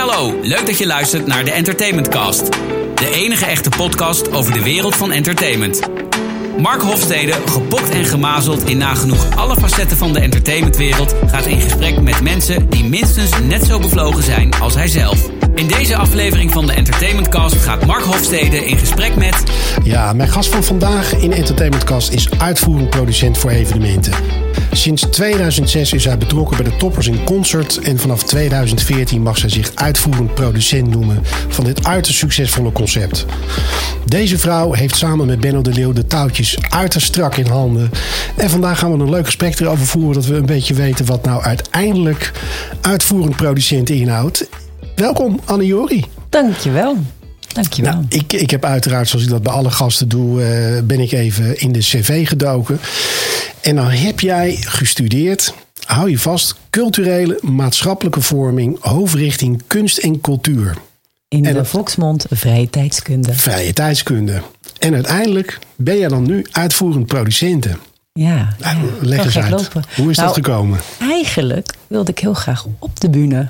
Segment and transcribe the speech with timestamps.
[0.00, 2.52] hallo, leuk dat je luistert naar de Entertainment Cast.
[2.94, 5.80] De enige echte podcast over de wereld van entertainment.
[6.58, 12.00] Mark Hofstede, gepokt en gemazeld in nagenoeg alle facetten van de entertainmentwereld, gaat in gesprek
[12.00, 15.30] met mensen die minstens net zo bevlogen zijn als hij zelf.
[15.54, 19.42] In deze aflevering van de Entertainment Cast gaat Mark Hofstede in gesprek met.
[19.82, 24.12] Ja, mijn gast van vandaag in Entertainment Cast is uitvoerend producent voor evenementen.
[24.72, 29.48] Sinds 2006 is hij betrokken bij de Toppers in Concert en vanaf 2014 mag zij
[29.48, 33.26] zich uitvoerend producent noemen van dit uiterst succesvolle concept.
[34.04, 37.90] Deze vrouw heeft samen met Benno de Leeuw de touwtjes uiterst strak in handen.
[38.36, 41.24] En vandaag gaan we een leuk gesprek erover voeren dat we een beetje weten wat
[41.24, 42.32] nou uiteindelijk
[42.80, 44.48] uitvoerend producent inhoudt.
[44.94, 46.04] Welkom Anne Jori.
[46.28, 46.96] Dankjewel.
[47.52, 47.92] Dankjewel.
[47.92, 51.12] Nou, ik, ik heb uiteraard, zoals ik dat bij alle gasten doe, uh, ben ik
[51.12, 52.80] even in de cv gedoken.
[53.62, 60.76] En dan heb jij gestudeerd, hou je vast, culturele maatschappelijke vorming, hoofdrichting kunst en cultuur.
[61.28, 63.34] In en de volksmond vrije tijdskunde.
[63.34, 64.42] Vrije tijdskunde.
[64.78, 67.78] En uiteindelijk ben je dan nu uitvoerend producenten.
[68.12, 69.50] Ja, nou, leg eens uit.
[69.50, 69.84] Lopen.
[69.96, 70.80] Hoe is nou, dat gekomen?
[71.00, 73.48] Eigenlijk wilde ik heel graag op de bühne.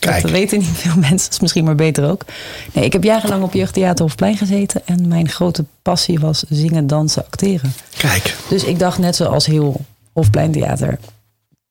[0.00, 0.22] Kijk.
[0.22, 2.24] Dat weten niet veel mensen, dat is misschien maar beter ook.
[2.72, 4.82] Nee, ik heb jarenlang op Jeugdtheater Hofplein gezeten.
[4.84, 7.72] En mijn grote passie was zingen, dansen, acteren.
[7.98, 8.36] Kijk.
[8.48, 9.80] Dus ik dacht net zoals heel
[10.12, 10.98] Hofpleintheater.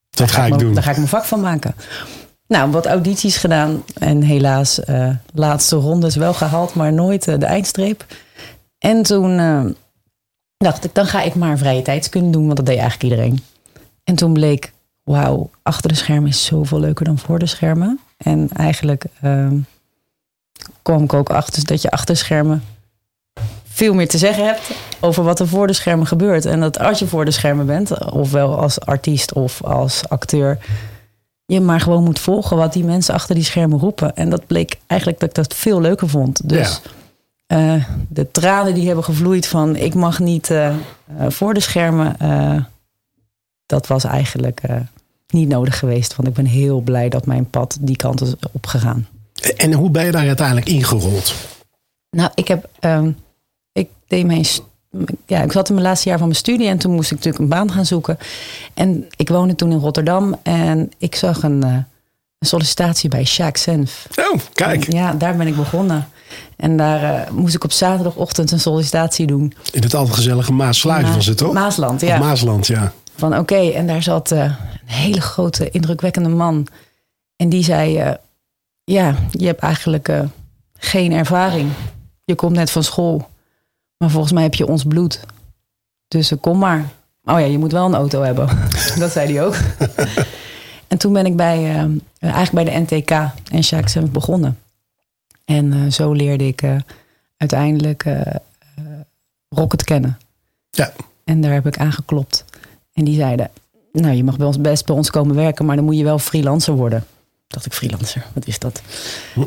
[0.09, 0.73] Dat ga ik doen.
[0.73, 1.75] Daar ga ik mijn vak van maken.
[2.47, 3.83] Nou, wat audities gedaan.
[3.93, 8.05] En helaas, uh, laatste rondes wel gehaald, maar nooit uh, de eindstreep.
[8.77, 9.65] En toen uh,
[10.57, 12.45] dacht ik, dan ga ik maar vrije tijdskunde doen.
[12.45, 13.43] Want dat deed eigenlijk iedereen.
[14.03, 14.71] En toen bleek,
[15.03, 17.99] wauw, achter de schermen is zoveel leuker dan voor de schermen.
[18.19, 19.51] En eigenlijk uh,
[20.81, 22.63] kwam ik ook achter dat je achter de schermen
[23.79, 26.45] veel meer te zeggen hebt over wat er voor de schermen gebeurt.
[26.45, 30.57] En dat als je voor de schermen bent, ofwel als artiest of als acteur,
[31.45, 34.15] je maar gewoon moet volgen wat die mensen achter die schermen roepen.
[34.15, 36.49] En dat bleek eigenlijk dat ik dat veel leuker vond.
[36.49, 36.81] Dus
[37.47, 37.75] ja.
[37.75, 40.75] uh, de tranen die hebben gevloeid van ik mag niet uh,
[41.27, 42.61] voor de schermen, uh,
[43.65, 44.61] dat was eigenlijk
[45.33, 46.15] niet nodig geweest.
[46.15, 49.07] Want ik ben heel blij dat mijn pad die kant is opgegaan.
[49.57, 51.33] En hoe ben je daar uiteindelijk ingerold?
[52.09, 52.69] Nou, ik heb.
[52.79, 53.17] Um,
[53.71, 54.45] ik deed mijn.
[55.25, 57.43] Ja, ik zat in mijn laatste jaar van mijn studie en toen moest ik natuurlijk
[57.43, 58.17] een baan gaan zoeken.
[58.73, 61.73] En ik woonde toen in Rotterdam en ik zag een, uh,
[62.39, 64.07] een sollicitatie bij Sjaak Senf.
[64.15, 64.85] Oh, kijk.
[64.85, 66.07] En ja, daar ben ik begonnen.
[66.55, 69.53] En daar uh, moest ik op zaterdagochtend een sollicitatie doen.
[69.71, 71.53] In het altijd gezellige Maasluis Ma was het toch?
[71.53, 72.13] Maasland, ja.
[72.13, 72.93] Of Maasland, ja.
[73.19, 76.67] Van oké, okay, en daar zat uh, een hele grote, indrukwekkende man.
[77.35, 78.13] En die zei: uh,
[78.83, 80.21] Ja, je hebt eigenlijk uh,
[80.73, 81.71] geen ervaring.
[82.23, 83.29] Je komt net van school.
[83.97, 85.19] Maar volgens mij heb je ons bloed.
[86.07, 86.89] Dus kom maar.
[87.23, 88.47] Oh ja, je moet wel een auto hebben.
[88.99, 89.55] dat zei hij ook.
[90.87, 93.11] en toen ben ik bij, eigenlijk bij de NTK
[93.51, 94.59] en Jacques Senf begonnen.
[95.45, 96.63] En zo leerde ik
[97.37, 98.05] uiteindelijk
[99.49, 100.17] Rocket kennen.
[100.69, 100.91] Ja.
[101.23, 102.45] En daar heb ik aangeklopt.
[102.99, 103.49] En die zeiden,
[103.91, 106.19] nou je mag bij ons best bij ons komen werken, maar dan moet je wel
[106.19, 107.05] freelancer worden.
[107.47, 108.81] Dacht ik, freelancer, wat is dat?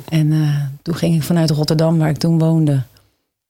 [0.08, 2.82] En uh, toen ging ik vanuit Rotterdam, waar ik toen woonde,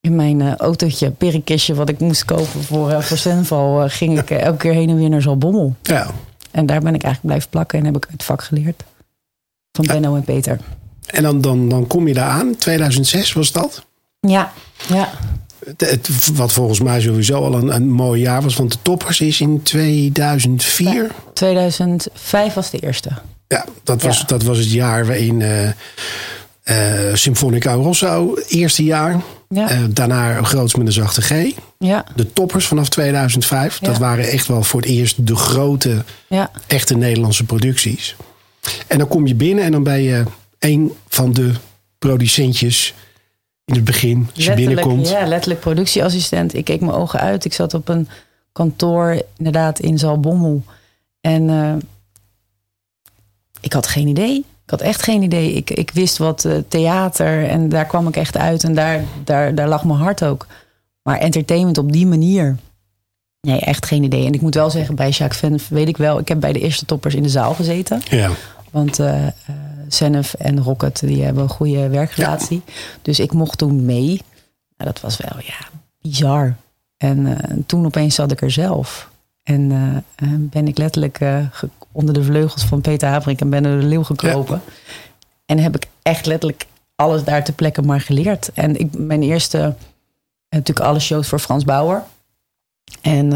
[0.00, 4.30] in mijn uh, autootje, perikistje, wat ik moest kopen voor, uh, voor Senval, ging ik
[4.30, 5.74] elke keer heen en weer naar Zalbommel.
[5.82, 6.10] Ja.
[6.50, 8.84] En daar ben ik eigenlijk blijven plakken en heb ik het vak geleerd.
[9.72, 9.86] Van.
[9.86, 10.58] Benno en Peter.
[11.06, 13.84] En dan, dan, dan kom je daar aan, 2006 was dat?
[14.20, 14.52] Ja,
[14.88, 15.08] ja.
[15.76, 18.56] Het, wat volgens mij sowieso al een, een mooi jaar was.
[18.56, 20.92] Want de toppers is in 2004.
[20.92, 23.10] Ja, 2005 was de eerste.
[23.48, 24.24] Ja, dat was, ja.
[24.26, 25.68] Dat was het jaar waarin uh,
[26.64, 29.20] uh, Symfonica Rosso, eerste jaar.
[29.48, 29.72] Ja.
[29.72, 31.52] Uh, daarna Groots met een zachte G.
[31.78, 32.04] Ja.
[32.16, 33.78] De toppers vanaf 2005.
[33.78, 36.04] Dat waren echt wel voor het eerst de grote,
[36.66, 38.16] echte Nederlandse producties.
[38.86, 40.24] En dan kom je binnen en dan ben je
[40.58, 41.52] een van de
[41.98, 42.94] producentjes
[43.64, 45.08] in het begin, als je binnenkomt.
[45.08, 46.54] Ja, letterlijk productieassistent.
[46.54, 47.44] Ik keek mijn ogen uit.
[47.44, 48.08] Ik zat op een
[48.52, 50.62] kantoor, inderdaad, in Zalbommel.
[51.20, 51.74] En uh,
[53.60, 54.36] ik had geen idee.
[54.38, 55.52] Ik had echt geen idee.
[55.52, 58.64] Ik, ik wist wat uh, theater en daar kwam ik echt uit.
[58.64, 60.47] En daar, daar, daar lag mijn hart ook.
[61.03, 62.56] Maar entertainment op die manier.
[63.41, 64.26] Nee, echt geen idee.
[64.26, 66.18] En ik moet wel zeggen, bij Jacques Venf weet ik wel.
[66.18, 68.03] Ik heb bij de eerste toppers in de zaal gezeten.
[68.10, 68.30] Ja.
[68.70, 69.26] Want uh,
[69.92, 72.62] Senef en Rocket, die hebben een goede werkrelatie.
[72.66, 72.72] Ja.
[73.03, 74.22] Dus ik mocht toen mee.
[74.77, 75.68] Nou, dat was wel, ja,
[76.00, 76.56] bizar.
[76.97, 77.36] En uh,
[77.66, 79.10] toen opeens zat ik er zelf.
[79.42, 81.21] En uh, ben ik letterlijk
[81.92, 84.60] onder de vleugels van Peter Habrink en Ben de Leeuw gekropen.
[84.66, 84.72] Ja.
[85.47, 88.50] En heb ik echt letterlijk alles daar ter plekke maar geleerd.
[88.54, 89.74] En ik, mijn eerste,
[90.48, 92.03] natuurlijk alle shows voor Frans Bauer.
[93.00, 93.33] En,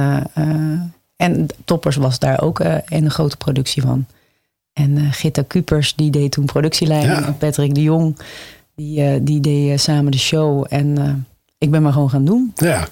[1.17, 2.59] en Toppers was daar ook
[2.89, 4.07] een grote productie van.
[4.77, 7.19] En uh, Gitta Kupers, die deed toen productieleiding.
[7.19, 7.27] Ja.
[7.27, 8.19] En Patrick de Jong,
[8.75, 10.67] die, uh, die deed uh, samen de show.
[10.69, 11.27] En
[11.59, 12.53] ik ben maar gewoon gaan doen.
[12.57, 12.89] Ja.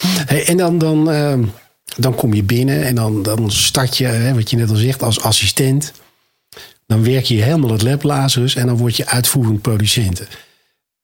[0.00, 1.44] Hey, en dan, dan, ehm,
[1.96, 5.02] dan kom je binnen en dan, dan start je, hè, wat je net al zegt,
[5.02, 5.92] als assistent.
[6.86, 10.22] Dan werk je helemaal het lab Lazarus en dan word je uitvoerend producent.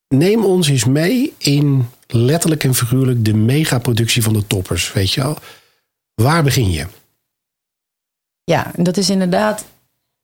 [0.08, 4.92] Neem ons eens mee in letterlijk en figuurlijk de megaproductie van de toppers.
[4.92, 5.36] Weet je wel?
[6.14, 6.86] Waar begin je?
[8.44, 9.64] Ja, en dat is inderdaad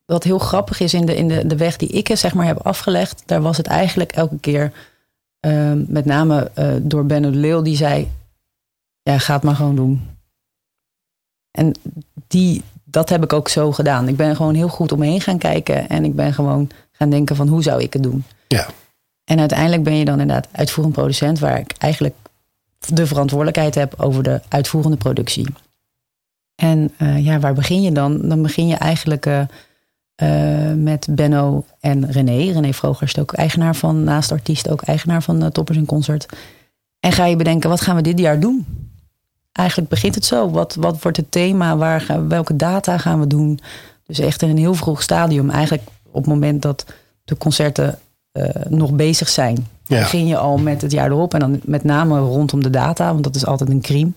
[0.07, 2.67] wat heel grappig is in de, in de, de weg die ik zeg maar, heb
[2.67, 3.23] afgelegd.
[3.27, 4.73] Daar was het eigenlijk elke keer,
[5.47, 8.11] uh, met name uh, door Benno Leeuw, die zei:
[9.03, 10.09] Ja, ga het maar gewoon doen.
[11.51, 11.75] En
[12.27, 14.09] die, dat heb ik ook zo gedaan.
[14.09, 17.11] Ik ben gewoon heel goed om me heen gaan kijken en ik ben gewoon gaan
[17.11, 18.25] denken: van hoe zou ik het doen?
[18.49, 18.67] Ja.
[19.25, 22.15] En uiteindelijk ben je dan inderdaad uitvoerend producent, waar ik eigenlijk
[22.79, 25.47] de verantwoordelijkheid heb over de uitvoerende productie.
[26.55, 28.29] En uh, ja, waar begin je dan?
[28.29, 29.27] Dan begin je eigenlijk
[30.23, 32.53] uh, uh, met Benno en René.
[32.53, 36.27] René Vroger is ook eigenaar van, naast artiest, ook eigenaar van Toppers in Concert.
[37.01, 38.67] En ga je bedenken, wat gaan we dit jaar doen?
[39.53, 40.51] Eigenlijk begint het zo.
[40.51, 41.77] Wat, wat wordt het thema?
[41.77, 43.61] Waar welke data gaan we doen?
[44.07, 45.51] Dus echt in een heel vroeg stadium.
[45.51, 46.85] Eigenlijk op het moment dat
[47.25, 47.99] de concerten
[48.69, 49.67] nog bezig zijn.
[49.87, 49.99] Ja.
[49.99, 51.35] Begin je al met het jaar erop.
[51.35, 53.13] En dan met name rondom de data.
[53.13, 54.11] Want dat is altijd een crime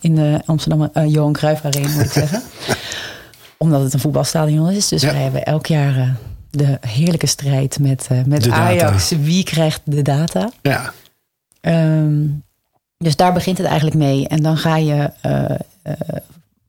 [0.00, 2.42] in de Amsterdam Johan Cruijff Arena, moet ik zeggen.
[3.62, 4.88] Omdat het een voetbalstadion is.
[4.88, 5.12] Dus Ja.
[5.12, 6.10] wij hebben elk jaar uh,
[6.50, 8.60] de heerlijke strijd met, uh, met De data.
[8.62, 9.10] Ajax.
[9.10, 10.50] Wie krijgt de data?
[10.62, 10.92] Ja.
[11.60, 12.26] Ehm,
[12.98, 14.28] dus daar begint het eigenlijk mee.
[14.28, 15.50] En dan ga je eh,
[15.82, 15.92] eh,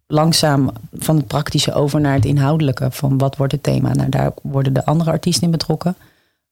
[0.07, 2.91] langzaam van het praktische over naar het inhoudelijke.
[2.91, 3.93] Van wat wordt het thema?
[3.93, 5.95] Nou, daar worden de andere artiesten in betrokken.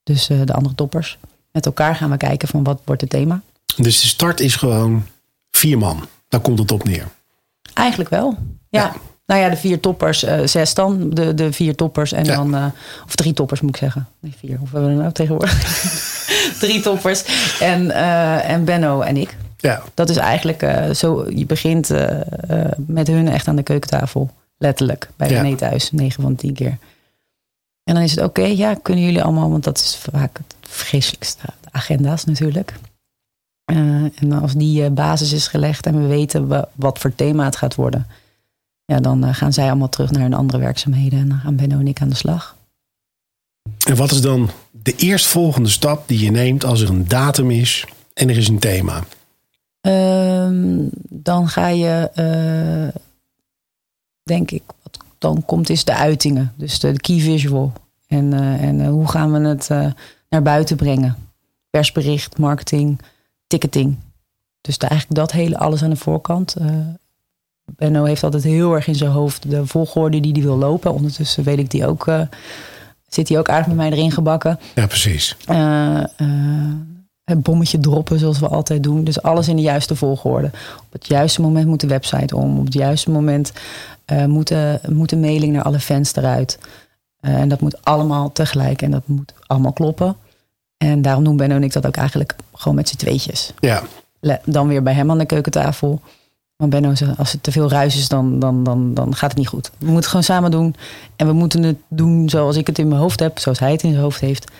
[0.03, 1.18] Dus eh, de andere toppers.
[1.51, 3.42] Met elkaar gaan we kijken van wat wordt het thema.
[3.75, 5.06] Dus de start is gewoon
[5.51, 6.07] vier man.
[6.27, 7.07] Daar komt het op neer.
[7.74, 8.38] Eigenlijk wel.
[8.69, 8.81] Ja.
[8.81, 8.94] Ja.
[9.29, 11.09] Nou ja, de vier toppers, eh, zes dan.
[11.09, 12.35] De, de vier toppers en Ja.
[12.35, 12.55] dan...
[12.55, 12.65] eh,
[13.05, 14.07] of drie toppers moet ik zeggen.
[14.19, 14.57] Nee, vier.
[14.57, 15.53] Hoe hebben we er nou tegenwoordig?
[16.59, 17.23] drie toppers.
[17.59, 19.37] En, eh, en Benno en ik.
[19.57, 19.81] Ja.
[19.93, 20.65] Dat is eigenlijk
[20.95, 21.25] zo...
[21.29, 22.19] Je begint eh,
[22.65, 24.29] eh, met hun echt aan de keukentafel.
[24.57, 25.09] Letterlijk.
[25.15, 25.41] Bij Ja.
[25.41, 25.91] René thuis.
[25.91, 26.77] Negen van de tien keer.
[27.83, 28.41] En dan is het oké.
[28.43, 29.49] ja, kunnen jullie allemaal...
[29.49, 31.41] Want dat is vaak het vreselijkste.
[31.61, 32.73] De agenda's natuurlijk.
[33.65, 33.75] Eh,
[34.21, 37.55] en als die eh, basis is gelegd en we weten wa- wat voor thema het
[37.55, 38.07] gaat worden,
[38.89, 41.80] ja, dan eh, gaan zij allemaal terug naar hun andere werkzaamheden en dan gaan Benno
[41.80, 42.56] en ik aan de slag.
[43.88, 47.86] En wat is dan de eerstvolgende stap die je neemt als er een datum is
[48.13, 49.03] en er is een thema?
[49.81, 53.01] Ehm, dan ga je, eh,
[54.24, 57.74] denk ik, wat dan komt is de uitingen, dus de, de key visual.
[58.07, 59.69] En, eh, en hoe gaan we het
[60.30, 61.18] naar buiten brengen?
[61.69, 63.01] Persbericht, marketing,
[63.47, 63.97] ticketing.
[64.62, 66.56] Dus de, eigenlijk dat hele alles aan de voorkant.
[67.75, 70.94] Benno heeft altijd heel erg in zijn hoofd de volgorde die hij wil lopen.
[70.94, 72.21] Ondertussen weet ik die ook, eh,
[73.07, 74.60] zit hij ook aardig met mij erin gebakken.
[74.75, 75.38] Ja, precies.
[75.45, 76.07] Eh, eh,
[77.24, 79.04] het bommetje droppen zoals we altijd doen.
[79.04, 80.51] Dus alles in de juiste volgorde.
[80.80, 82.60] Op het juiste moment moet de website om.
[82.60, 83.51] Op het juiste moment
[84.27, 86.60] moet, de, moet de mailing naar alle fans eruit.
[87.19, 90.16] En dat moet allemaal tegelijk en dat moet allemaal kloppen.
[90.77, 93.54] En daarom doen Benno en ik dat ook eigenlijk gewoon met z'n tweetjes.
[93.60, 93.83] Ja.
[94.45, 96.01] Dan weer bij hem aan de keukentafel.
[96.59, 99.47] Maar Benno als het te veel ruis is, dan, dan, dan, dan gaat het niet
[99.47, 99.67] goed.
[99.67, 100.75] We moeten het gewoon samen doen.
[101.15, 103.39] En we moeten het doen zoals ik het in mijn hoofd heb.
[103.39, 104.51] Zoals hij het in zijn hoofd heeft.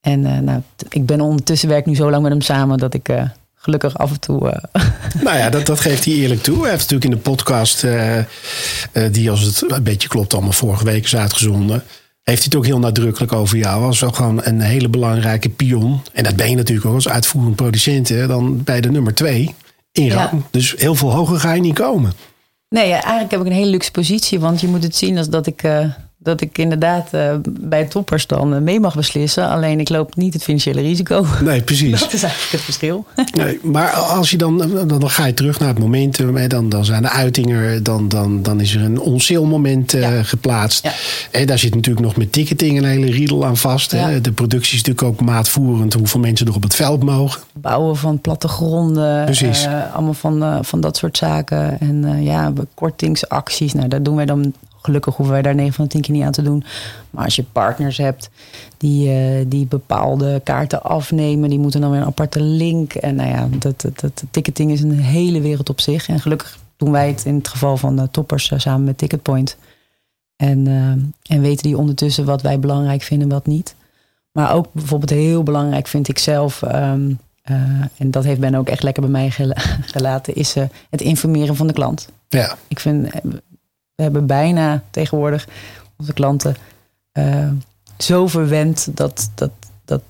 [0.00, 2.78] En eh, nou, ik ben ondertussen werk nu zo lang met hem samen...
[2.78, 3.22] dat ik eh,
[3.54, 4.50] gelukkig af en toe...
[4.50, 4.82] eh,
[5.24, 6.60] Nou ja, dat, dat geeft hij eerlijk toe.
[6.60, 7.86] Hij heeft natuurlijk in de podcast,
[9.12, 11.82] die als het een beetje klopt, allemaal vorige week is uitgezonden.
[12.22, 13.84] Heeft hij het ook heel nadrukkelijk over jou.
[13.84, 16.00] Als wel gewoon een hele belangrijke pion.
[16.12, 18.08] En dat ben je natuurlijk ook als uitvoerend producent.
[18.08, 19.54] Hè, dan bij de nummer twee
[19.92, 20.32] Ja.
[20.50, 22.12] Dus heel veel hoger ga je niet komen.
[22.68, 24.40] Nee, eigenlijk heb ik een hele luxe positie.
[24.40, 25.86] Want je moet het zien als dat ik, eh,
[26.22, 29.48] dat ik inderdaad eh, bij toppers dan eh, mee mag beslissen.
[29.48, 31.26] Alleen ik loop niet het financiële risico.
[31.42, 32.00] Nee, precies.
[32.00, 33.06] Dat is eigenlijk het verschil.
[33.36, 36.36] Nee, maar als je dan, dan, dan ga je terug naar het momentum.
[36.36, 37.82] Hè, dan, dan zijn de uitingen.
[37.82, 40.22] Dan, dan, dan is er een on-sale moment eh, Ja.
[40.22, 40.82] geplaatst.
[40.82, 40.92] Ja.
[41.30, 43.90] En daar zit natuurlijk nog met ticketing een hele riedel aan vast.
[43.90, 44.10] Hè.
[44.10, 44.18] Ja.
[44.20, 45.92] De productie is natuurlijk ook maatvoerend.
[45.92, 47.40] Hoeveel mensen er op het veld mogen.
[47.52, 49.24] Bouwen van plattegronden.
[49.24, 49.64] Precies.
[49.64, 51.80] eh, allemaal van, eh, van dat soort zaken.
[51.80, 53.72] En eh, ja, kortingsacties.
[53.72, 54.52] Nou, daar doen wij dan...
[54.82, 56.64] Gelukkig hoeven wij daar 9 van de 10 keer niet aan te doen.
[57.10, 58.30] Maar als je partners hebt
[58.76, 62.94] die, eh, die bepaalde kaarten afnemen, die moeten dan weer een aparte link.
[62.94, 66.08] En nou ja, dat, dat, dat ticketing is een hele wereld op zich.
[66.08, 69.56] En gelukkig doen wij het in het geval van de toppers eh, samen met Ticketpoint.
[70.36, 73.74] En, eh, en weten die ondertussen wat wij belangrijk vinden en wat niet.
[74.32, 77.10] Maar ook bijvoorbeeld heel belangrijk vind ik zelf, ehm,
[77.42, 77.54] eh,
[77.96, 79.56] en dat heeft Ben ook echt lekker bij mij gela-
[79.94, 82.08] gelaten, is eh, het informeren van de klant.
[82.28, 83.20] Ja, Ik vind, eh,
[84.00, 85.48] we hebben bijna tegenwoordig
[85.96, 86.56] onze klanten
[87.12, 87.50] uh,
[87.98, 89.50] zo verwend dat, dat,
[89.84, 90.02] dat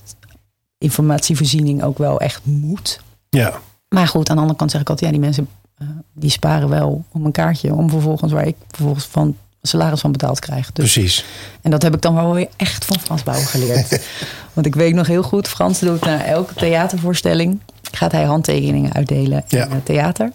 [0.78, 3.00] informatievoorziening ook wel echt moet.
[3.28, 3.60] Ja.
[3.88, 5.48] Maar goed, aan de andere kant zeg ik altijd, ja, die mensen
[5.82, 10.12] uh, die sparen wel om een kaartje, om vervolgens waar ik vervolgens van salaris van
[10.12, 10.72] betaald krijg.
[10.72, 11.24] Dus, Precies.
[11.60, 13.88] En dat heb ik dan wel weer echt van Frans Bouwen geleerd.
[14.54, 17.60] Want ik weet nog heel goed, Frans doet na elke theatervoorstelling,
[17.92, 19.64] gaat hij handtekeningen uitdelen ja.
[19.64, 20.30] in het theater.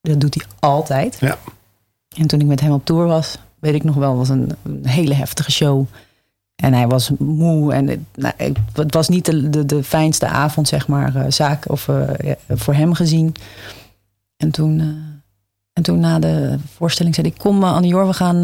[0.00, 1.16] Dat doet hij altijd.
[1.20, 1.38] Ja.
[2.16, 4.86] En toen ik met hem op tour was, weet ik nog wel, was een, een
[4.86, 5.86] hele heftige show.
[6.56, 8.34] En hij was moe en nou,
[8.72, 12.02] het was niet de, de, de fijnste avond, zeg maar, uh, zaak of uh,
[12.48, 13.34] voor hem gezien.
[14.36, 14.86] En toen, uh,
[15.72, 18.40] en toen na de voorstelling zei ik: Kom, Anne-Jor, we gaan,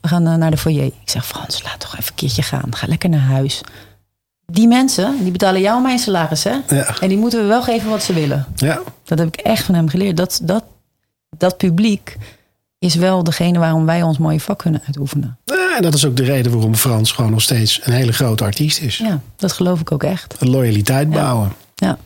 [0.00, 0.84] we gaan naar de foyer.
[0.84, 2.74] Ik zeg: Frans, laat toch even een keertje gaan.
[2.74, 3.60] Ga lekker naar huis.
[4.46, 6.56] Die mensen, die betalen jou mijn salaris, hè?
[6.68, 6.98] Ja.
[7.00, 8.46] En die moeten we wel geven wat ze willen.
[8.54, 8.80] Ja.
[9.04, 10.16] Dat heb ik echt van hem geleerd.
[10.16, 10.64] Dat, dat,
[11.36, 12.16] dat publiek
[12.80, 15.38] is wel degene waarom wij ons mooie vak kunnen uitoefenen.
[15.44, 18.44] Ja, en dat is ook de reden waarom Frans gewoon nog steeds een hele grote
[18.44, 18.98] artiest is.
[18.98, 20.36] Ja, dat geloof ik ook echt.
[20.38, 21.52] Een loyaliteit bouwen.
[21.74, 21.98] Ja.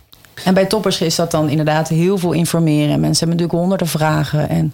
[0.44, 2.92] En bij toppers is dat dan inderdaad heel veel informeren.
[2.92, 4.48] En mensen hebben natuurlijk honderden vragen.
[4.48, 4.72] En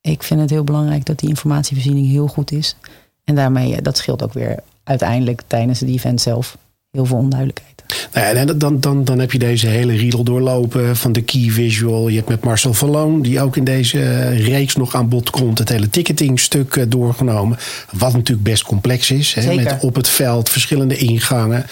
[0.00, 2.76] ik vind het heel belangrijk dat die informatievoorziening heel goed is.
[3.24, 6.56] En daarmee, dat scheelt ook weer uiteindelijk tijdens het event zelf
[6.90, 7.68] heel veel onduidelijkheid.
[8.12, 12.08] Nou ja, dan, dan, dan heb je deze hele riedel doorlopen van de key visual.
[12.08, 15.58] Je hebt met Marcel van Loon, die ook in deze reeks nog aan bod komt,
[15.58, 17.58] het hele ticketingstuk doorgenomen.
[17.92, 19.34] Wat natuurlijk best complex is.
[19.34, 21.66] Hè, met op het veld verschillende ingangen.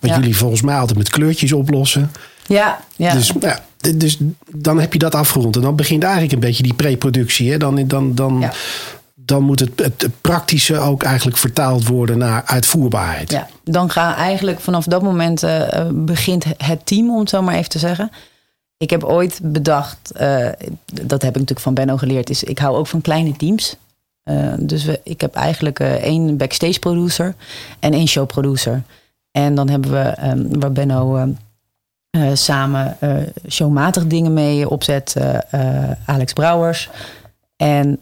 [0.00, 0.18] Wat Ja.
[0.18, 2.10] jullie volgens mij altijd met kleurtjes oplossen.
[2.46, 3.12] Ja, ja.
[3.12, 3.64] Dus, ja,
[3.96, 4.18] dus
[4.54, 5.56] dan heb je dat afgerond.
[5.56, 7.50] En dan begint eigenlijk een beetje die pre-productie.
[7.50, 7.56] hè.
[7.58, 8.52] Dan, dan, dan, Ja.
[9.24, 13.30] Dan moet het, het praktische ook eigenlijk vertaald worden naar uitvoerbaarheid.
[13.30, 17.54] Ja, dan ga eigenlijk vanaf dat moment eh, begint het team, om het zo maar
[17.54, 18.10] even te zeggen.
[18.76, 20.48] Ik heb ooit bedacht, eh,
[20.92, 23.76] dat heb ik natuurlijk van Benno geleerd, is ik hou ook van kleine teams.
[24.22, 27.34] Eh, dus we, ik heb eigenlijk één backstage producer
[27.78, 28.82] en één show producer.
[29.30, 31.34] En dan hebben we, ehm, waar Benno
[32.32, 32.98] samen
[33.48, 35.16] showmatig dingen mee opzet,
[36.06, 36.90] Alex Brouwers.
[37.56, 37.98] En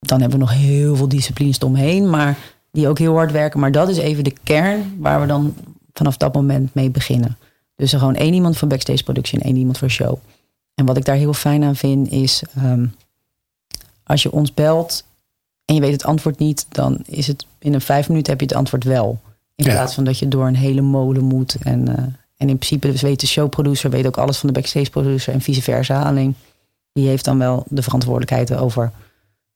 [0.00, 2.38] dan hebben we nog heel veel disciplines omheen, maar
[2.72, 3.60] die ook heel hard werken.
[3.60, 5.54] Maar dat is even de kern waar we dan
[5.92, 7.36] vanaf dat moment mee beginnen.
[7.76, 10.18] Dus er gewoon één iemand voor backstage productie en één iemand voor show.
[10.74, 12.86] En wat ik daar heel fijn aan vind is, ehm,
[14.04, 15.04] als je ons belt
[15.64, 18.56] en je weet het antwoord niet, dan is het binnen vijf minuten heb je het
[18.56, 19.20] antwoord wel.
[19.54, 19.72] In Ja.
[19.72, 21.56] plaats van dat je door een hele molen moet.
[21.62, 22.04] En, eh,
[22.36, 25.40] en in principe dus weet de showproducer weet ook alles van de backstage producer en
[25.40, 26.02] vice versa.
[26.02, 26.34] Alleen
[26.92, 28.92] die heeft dan wel de verantwoordelijkheid over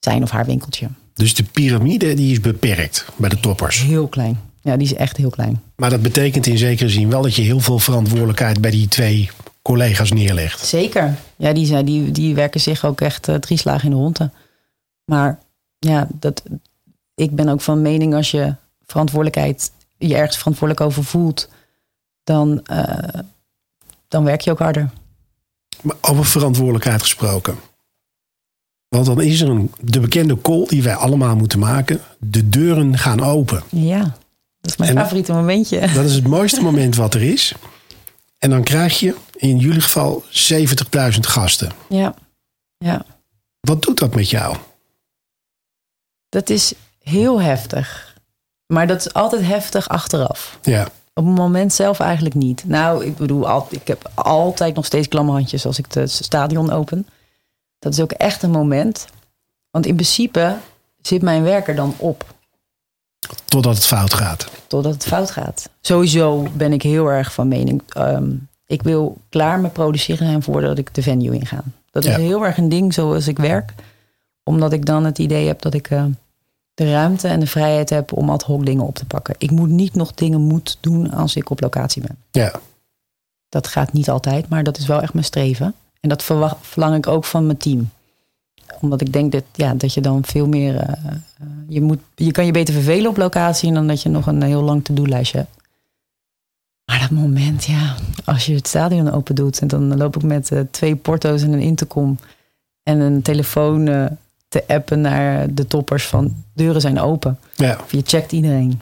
[0.04, 0.88] zijn of haar winkeltje.
[1.14, 3.82] Dus de piramide die is beperkt bij de toppers.
[3.82, 4.40] Heel klein.
[4.60, 5.62] Ja, die is echt heel klein.
[5.76, 9.30] Maar dat betekent in zekere zin wel dat je heel veel verantwoordelijkheid bij die twee
[9.62, 10.66] collega's neerlegt.
[10.66, 11.14] Zeker.
[11.36, 14.30] Ja, die, zijn, die, die werken zich ook echt eh, drie slagen in de ronde.
[15.04, 15.38] Maar
[15.78, 16.42] ja, dat,
[17.14, 18.54] ik ben ook van mening als je
[18.86, 21.48] verantwoordelijkheid, je ergens verantwoordelijk over voelt,
[22.24, 23.20] dan, eh,
[24.08, 24.90] dan werk je ook harder.
[25.80, 27.56] Maar over verantwoordelijkheid gesproken.
[28.94, 32.00] Want dan is er een, de bekende call die wij allemaal moeten maken.
[32.18, 33.62] De deuren gaan open.
[33.68, 33.98] Ja,
[34.60, 35.80] dat is mijn En- favoriete momentje.
[35.80, 37.54] Dat is het mooiste moment wat er is.
[38.38, 41.70] En dan krijg je in jullie geval 70.000 gasten.
[41.88, 42.14] Ja,
[42.78, 43.04] ja.
[43.60, 44.56] Wat doet dat met jou?
[46.28, 46.72] Dat is
[47.02, 48.16] heel heftig.
[48.66, 50.58] Maar dat is altijd heftig achteraf.
[50.62, 50.82] Ja,
[51.14, 52.64] Op het moment zelf eigenlijk niet.
[52.66, 57.06] Nou, ik bedoel, ik heb altijd nog steeds klamme handjes als ik het stadion open.
[57.84, 59.06] Dat is ook echt een moment.
[59.70, 60.56] Want in principe
[61.02, 62.34] zit mijn werk er dan op.
[63.44, 64.48] totdat het fout gaat.
[64.66, 65.68] Totdat het fout gaat.
[65.80, 67.82] Sowieso ben ik heel erg van mening.
[67.88, 68.30] ehm,
[68.66, 71.62] ik wil klaar met produceren zijn voordat ik de venue inga.
[71.90, 72.18] Dat is Ja.
[72.18, 73.72] heel erg een ding zoals ik werk.
[74.42, 76.04] Omdat ik dan het idee heb dat ik eh,
[76.74, 79.34] de ruimte en de vrijheid heb om ad hoc dingen op te pakken.
[79.38, 82.16] Ik moet niet nog dingen moet doen als ik op locatie ben.
[82.30, 82.52] Ja,
[83.48, 85.74] Dat gaat niet altijd, maar dat is wel echt mijn streven.
[86.04, 87.90] En dat verwacht, verlang ik ook van mijn team.
[88.80, 90.76] Omdat ik denk dat, ja, dat je dan veel meer.
[90.76, 91.12] eh, eh,
[91.68, 94.62] je, moet, je kan je beter vervelen op locatie dan dat je nog een heel
[94.62, 95.50] lang to-do-lijstje hebt.
[96.84, 97.94] Maar dat moment, ja,
[98.24, 101.52] als je het stadion open doet en dan loop ik met eh, twee porto's en
[101.52, 102.18] een intercom
[102.82, 103.84] en een telefoon
[104.48, 107.38] te appen naar de toppers van deuren zijn open.
[107.56, 108.80] ja, Of je checkt iedereen.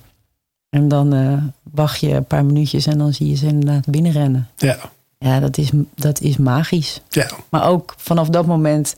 [0.69, 4.49] En dan wacht je een paar minuutjes en dan zie je ze inderdaad binnenrennen.
[4.57, 4.79] ja,
[5.23, 7.01] Ja, dat is, dat is magisch.
[7.09, 7.31] ja.
[7.49, 8.95] Maar ook vanaf dat moment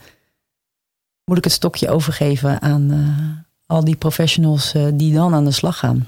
[1.24, 3.42] moet ik het stokje overgeven aan eh,
[3.76, 6.06] al die professionals eh, die dan aan de slag gaan.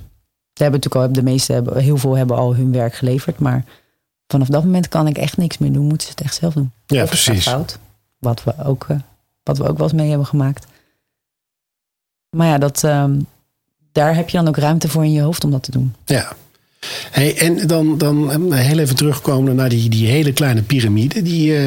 [0.53, 3.65] Ze hebben natuurlijk al, de meeste hebben, heel veel hebben al hun werk geleverd, maar
[4.27, 5.87] vanaf dat moment kan ik echt niks meer doen.
[5.87, 6.73] Moeten ze het echt zelf doen.
[6.87, 7.49] Ja, Of precies.
[7.49, 7.79] Fout,
[8.19, 8.97] wat we ook, eh,
[9.43, 10.67] wat we ook wel eens mee hebben gemaakt.
[12.37, 13.21] Maar ja, dat, ehm,
[13.93, 15.95] daar heb je dan ook ruimte voor in je hoofd om dat te doen.
[16.05, 16.33] Ja.
[17.11, 21.59] Hey, en dan, dan heel even terugkomen naar die, die hele kleine piramide die uh,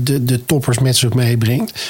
[0.00, 1.88] de, de toppers met zich meebrengt.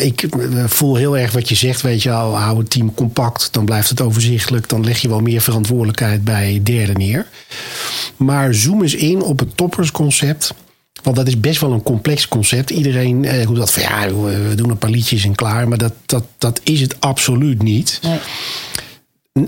[0.00, 0.26] Ik
[0.66, 3.88] voel heel erg wat je zegt, weet je al, hou het team compact, dan blijft
[3.88, 7.26] het overzichtelijk, dan leg je wel meer verantwoordelijkheid bij derde neer.
[8.16, 10.54] Maar zoom eens in op het toppersconcept.
[11.02, 12.70] Want dat is best wel een complex concept.
[12.70, 15.68] Iedereen eh, doet dat van ja, we doen een paar liedjes en klaar.
[15.68, 17.98] Maar dat, dat, dat is het absoluut niet.
[18.02, 18.18] Nee.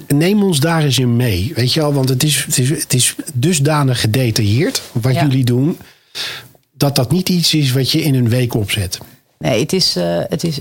[0.08, 1.52] Neem ons daar eens in mee.
[1.54, 5.78] Weet je al, want het is, het is, het is dusdanig gedetailleerd wat jullie doen.
[6.72, 8.98] Dat dat niet iets is wat je in een week opzet.
[9.38, 10.60] Nee, het is, uh, het is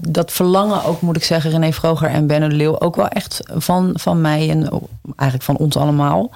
[0.00, 3.40] dat verlangen ook, moet ik zeggen, René Vroger en Benno de Leeuw ook wel echt
[3.46, 4.68] van, van mij en
[5.06, 6.30] eigenlijk van ons allemaal.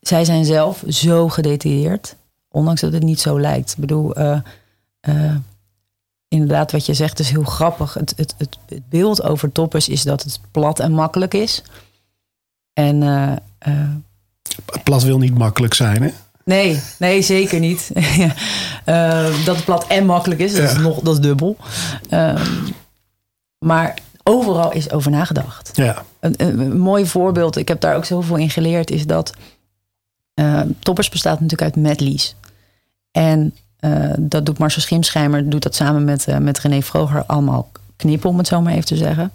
[0.00, 2.16] Zij zijn zelf zo gedetailleerd,
[2.48, 3.70] ondanks dat het niet zo lijkt.
[3.70, 4.38] Ik bedoel, uh,
[5.08, 5.34] uh,
[6.28, 7.94] inderdaad, wat je zegt is heel grappig.
[7.94, 11.62] Het, het, het, het, beeld over toppers is dat het plat en makkelijk is.
[12.72, 13.02] En.
[14.82, 16.10] plat wil niet makkelijk zijn, hè?
[16.46, 17.90] Nee, nee, zeker niet.
[17.94, 21.56] uh, dat het plat en makkelijk is, dat, is, nog, dat is dubbel.
[22.10, 22.44] Uh,
[23.58, 25.70] maar overal is over nagedacht.
[25.74, 26.04] Ja.
[26.20, 29.32] Een, een, mooi voorbeeld, ik heb daar ook zoveel in geleerd, is dat
[30.78, 32.34] Toppers bestaat natuurlijk uit medleys.
[33.10, 33.54] En
[33.86, 38.38] eh, dat doet Marcel Schimschijmer, doet dat samen met, met René Vroger allemaal knippen, om
[38.38, 39.32] het zo maar even te zeggen.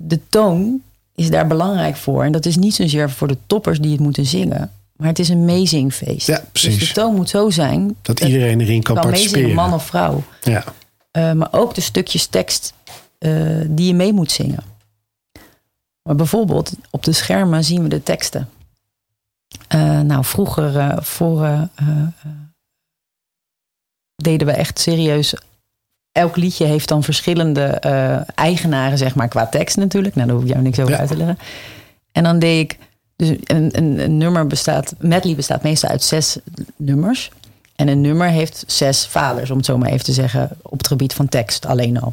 [0.00, 0.82] De toon
[1.14, 2.24] is daar belangrijk voor.
[2.24, 4.72] En dat is niet zozeer voor de toppers die het moeten zingen.
[4.96, 6.26] Maar het is een meezingfeest.
[6.26, 6.78] Ja, precies.
[6.78, 7.96] Dus de toon moet zo zijn.
[8.02, 9.54] Dat, iedereen erin kan, kan participeren.
[9.54, 10.22] man of vrouw.
[10.42, 10.64] Ja.
[11.12, 12.72] Uh, maar ook de stukjes tekst
[13.66, 14.62] die je mee moet zingen.
[16.02, 18.48] Maar bijvoorbeeld op de schermen zien we de teksten.
[20.04, 21.68] Nou, vroeger voor,
[24.24, 25.34] deden we echt serieus.
[26.12, 27.66] Elk liedje heeft dan verschillende
[28.34, 30.14] eigenaren, zeg maar, qua tekst natuurlijk.
[30.14, 30.98] Nou, daar hoef ik jou niks over ja.
[30.98, 31.38] uit te leggen.
[32.12, 32.78] En dan deed ik
[33.16, 36.38] dus een, een, een, nummer bestaat, medley bestaat meestal uit zes
[36.76, 37.30] nummers.
[37.76, 40.86] En een nummer heeft zes vaders, om het zo maar even te zeggen, op het
[40.86, 42.12] gebied van tekst alleen al.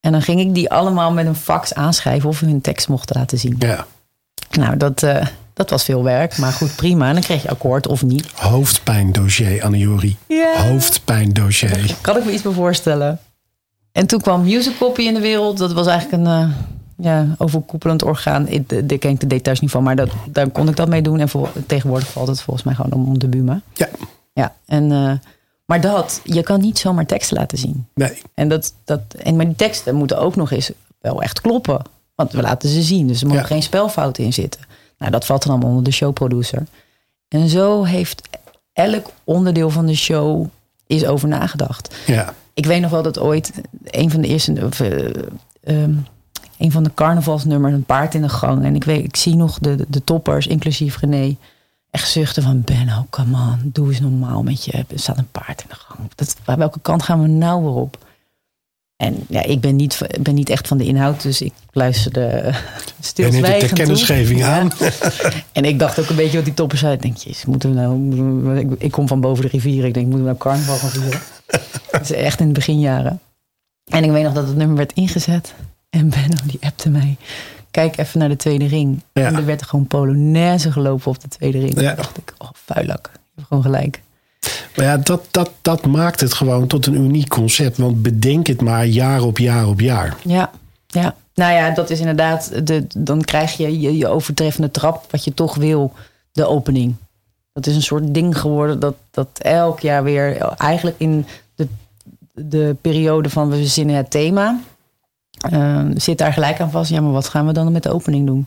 [0.00, 3.16] En dan ging ik die allemaal met een fax aanschrijven of we hun tekst mochten
[3.16, 3.56] laten zien.
[3.58, 3.86] Ja.
[4.50, 7.08] Nou, dat, uh, dat was veel werk, maar goed, prima.
[7.08, 8.30] En dan kreeg je akkoord of niet.
[8.34, 10.16] Hoofdpijndossier, Anne-Jori.
[10.28, 10.68] Ja.
[10.68, 11.96] Hoofdpijndossier.
[12.00, 13.18] Kan ik me iets meer voorstellen.
[13.92, 15.58] En toen kwam Music Copy in de wereld.
[15.58, 16.54] Dat was eigenlijk een, uh,
[16.96, 18.48] ja, overkoepelend orgaan.
[18.48, 21.20] Ik, ik ken de details niet van, maar dat, daar kon ik dat mee doen.
[21.20, 23.60] En voor, tegenwoordig valt het volgens mij gewoon om de Buma.
[23.74, 23.88] Ja.
[24.32, 25.12] Ja, en, uh,
[25.64, 27.86] maar dat, je kan niet zomaar teksten laten zien.
[27.94, 28.22] Nee.
[28.34, 31.82] En, dat, dat, en maar die teksten moeten ook nog eens wel echt kloppen.
[32.14, 33.48] Want we laten ze zien, dus er mogen ja.
[33.48, 34.60] geen spelfouten in zitten.
[34.98, 36.66] Nou, dat valt dan allemaal onder de showproducer.
[37.28, 38.28] En zo heeft
[38.72, 40.46] elk onderdeel van de show
[40.86, 41.96] is over nagedacht.
[42.06, 42.34] Ja.
[42.54, 43.52] Ik weet nog wel dat ooit
[43.84, 44.64] een van de eerste...
[44.64, 45.08] Of, uh,
[45.64, 46.06] um,
[46.58, 48.64] een van de carnavalsnummers, een paard in de gang.
[48.64, 51.36] En ik, weet, ik zie nog de, de toppers, inclusief René,
[51.90, 54.72] echt zuchten van Benno, come on, doe eens normaal met je.
[54.72, 56.10] Er staat een paard in de gang.
[56.14, 58.01] Dat, welke kant gaan we nou weer op?
[59.02, 62.54] En ja, ik ben niet, ben niet echt van de inhoud, dus ik luisterde
[63.00, 64.48] stilzwijgend de kennisgeving toe.
[64.48, 64.70] aan.
[64.78, 64.90] Ja.
[65.52, 66.94] en ik dacht ook een beetje wat die toppers zei.
[66.94, 68.58] Ik denk, jezus, moeten we nou...
[68.58, 69.84] Ik, ik, kom van boven de rivier.
[69.84, 71.20] Ik denk, moeten we nou carnaval gaan vieren?
[71.90, 73.20] dat is echt in de beginjaren.
[73.84, 75.54] En ik weet nog dat het nummer werd ingezet.
[75.90, 77.16] En Benno die appte mij.
[77.70, 79.02] Kijk even naar de tweede ring.
[79.12, 79.26] Ja.
[79.26, 81.80] En er werd er gewoon Polonaise gelopen op de tweede ring.
[81.80, 81.86] Ja.
[81.86, 83.10] Toen dacht ik, oh vuilak.
[83.12, 84.00] Je hebt gewoon gelijk.
[84.76, 87.76] Maar ja, dat, dat, dat maakt het gewoon tot een uniek concept.
[87.76, 90.16] Want bedenk het maar jaar op jaar op jaar.
[90.24, 90.50] Ja,
[90.86, 91.14] ja.
[91.34, 92.66] Nou ja, dat is inderdaad...
[92.66, 95.06] De, dan krijg je, je je overtreffende trap.
[95.10, 95.92] Wat je toch wil,
[96.32, 96.94] de opening.
[97.52, 100.36] Dat is een soort ding geworden dat, dat elk jaar weer...
[100.56, 101.68] Eigenlijk in de,
[102.34, 104.60] de periode van we zinnen het thema...
[105.52, 106.90] Uh, zit daar gelijk aan vast.
[106.90, 108.46] Ja, maar wat gaan we dan met de opening doen?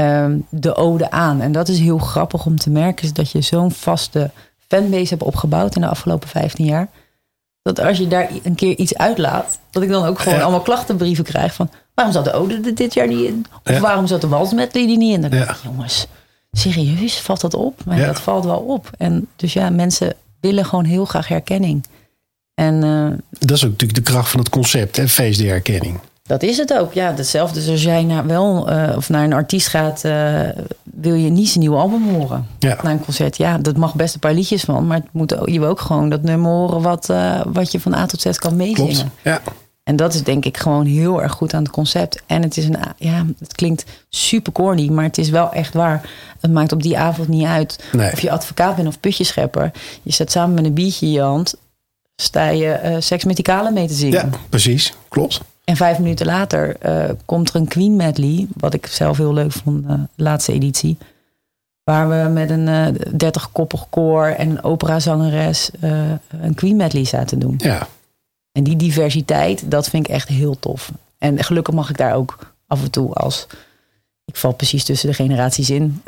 [0.00, 1.40] Uh, de ode aan.
[1.40, 3.04] En dat is heel grappig om te merken.
[3.04, 4.30] Is dat je zo'n vaste
[4.68, 6.88] fanbase hebt opgebouwd in de afgelopen 15 jaar.
[7.62, 9.58] Dat als je daar een keer iets uitlaat.
[9.70, 10.42] Dat ik dan ook gewoon Ja.
[10.42, 11.70] allemaal klachtenbrieven krijg van...
[11.94, 13.46] waarom zat de ode dit jaar niet in?
[13.64, 13.80] Of Ja.
[13.80, 15.20] waarom zat de wals met die niet in?
[15.20, 16.06] Dan denk ik, jongens,
[16.52, 17.20] serieus?
[17.20, 17.84] Valt dat op?
[17.84, 18.90] Maar dat valt wel op.
[18.98, 21.84] En dus ja, mensen willen gewoon heel graag herkenning.
[22.54, 25.08] En eh, Dat is ook natuurlijk de kracht van het concept, hè?
[25.08, 26.00] feest der herkenning.
[26.26, 27.14] Dat is het ook, ja.
[27.14, 30.40] Hetzelfde als jij naar, wel, eh, of naar een artiest gaat, eh,
[30.84, 32.46] wil je niet zijn nieuwe album horen.
[32.58, 32.78] Ja.
[32.82, 34.86] Naar een concert, ja, dat mag best een paar liedjes van.
[34.86, 37.80] Maar het moet, ook- je wil ook gewoon dat nummer horen wat, eh, wat je
[37.80, 38.92] van A tot Z kan meezingen.
[38.94, 39.10] Klopt.
[39.22, 39.40] Ja.
[39.82, 42.22] En dat is denk ik gewoon heel erg goed aan het concept.
[42.26, 46.08] En het is een, ja, het klinkt super corny, maar het is wel echt waar.
[46.40, 48.12] Het maakt op die avond niet uit Nee.
[48.12, 49.70] of je advocaat bent of putjeschepper.
[50.02, 51.54] Je staat samen met een biertje in je hand,
[52.16, 54.30] sta je seks met die kale mee te zingen.
[54.30, 54.92] ja, precies.
[55.08, 55.40] Klopt.
[55.66, 59.52] En vijf minuten later eh, komt er een Queen medley, wat ik zelf heel leuk
[59.52, 60.98] vond, uh, de laatste editie.
[61.84, 62.86] Waar we met een uh,
[63.26, 65.70] 30-koppig koor en een operazangeres
[66.28, 67.54] een Queen medley zaten doen.
[67.58, 67.88] Ja.
[68.52, 70.92] En die diversiteit, dat vind ik echt heel tof.
[71.18, 73.46] En gelukkig mag ik daar ook af en toe als...
[74.24, 76.02] Ik val precies tussen de generaties in.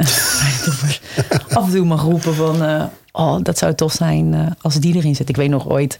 [1.48, 2.90] af en toe mag roepen van...
[3.12, 5.28] oh, dat zou tof zijn als die erin zit.
[5.28, 5.98] Ik weet nog ooit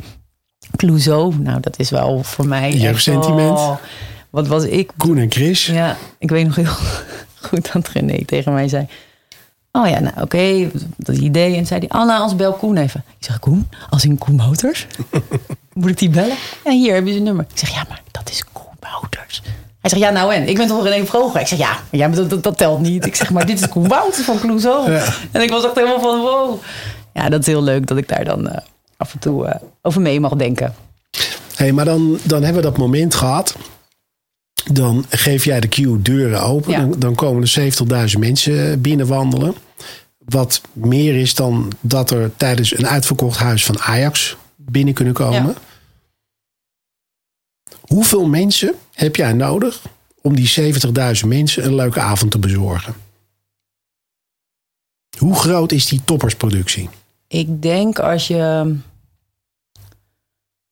[0.76, 2.72] Clouseau, nou dat is wel voor mij.
[2.72, 3.59] Jeugdsentiment.
[3.59, 3.76] Oh,
[4.31, 4.90] wat was ik?
[4.96, 5.66] Koen en Chris.
[5.66, 6.72] Ja, ik weet nog heel
[7.48, 8.87] goed dat René tegen mij zei.
[9.72, 11.57] Oh ja, nou oké, okay, dat idee.
[11.57, 13.04] En zei hij, Anna, als bel Koen even.
[13.18, 13.68] Ik zeg, Koen?
[13.90, 14.87] Als in Koen Motors?
[15.72, 16.37] Moet ik die bellen?
[16.64, 17.44] Ja, hier heb je zijn nummer.
[17.50, 19.42] Ik zeg, ja, maar dat is Koen Motors.
[19.81, 20.48] Hij zegt, ja, nou en?
[20.48, 21.40] Ik ben toch René Vroger?
[21.40, 23.07] Ik zeg, ja, maar, ja, dat, dat, dat, telt niet.
[23.07, 24.92] Ik zeg, maar dit is Koen Wouters van Clouseau.
[24.92, 25.04] Ja.
[25.31, 26.62] En ik was echt helemaal van, wow.
[27.14, 28.46] Ja, dat is heel leuk dat ik daar dan...
[28.46, 28.57] Uh,
[28.99, 30.75] af en toe uh, over mee mag denken.
[31.55, 33.57] hey, maar dan, dan hebben we dat moment gehad.
[34.73, 36.71] Dan geef jij de queue deuren open.
[36.71, 36.79] Ja.
[36.79, 39.55] Dan, dan komen er 70.000 mensen binnenwandelen.
[40.19, 45.55] Wat meer is dan dat er tijdens een uitverkocht huis van Ajax binnen kunnen komen.
[45.55, 45.55] Ja.
[47.81, 49.83] Hoeveel mensen heb jij nodig
[50.23, 50.75] om die
[51.23, 52.95] 70.000 mensen een leuke avond te bezorgen?
[55.19, 56.89] Hoe groot is die toppersproductie?
[57.29, 58.75] Ik denk als je.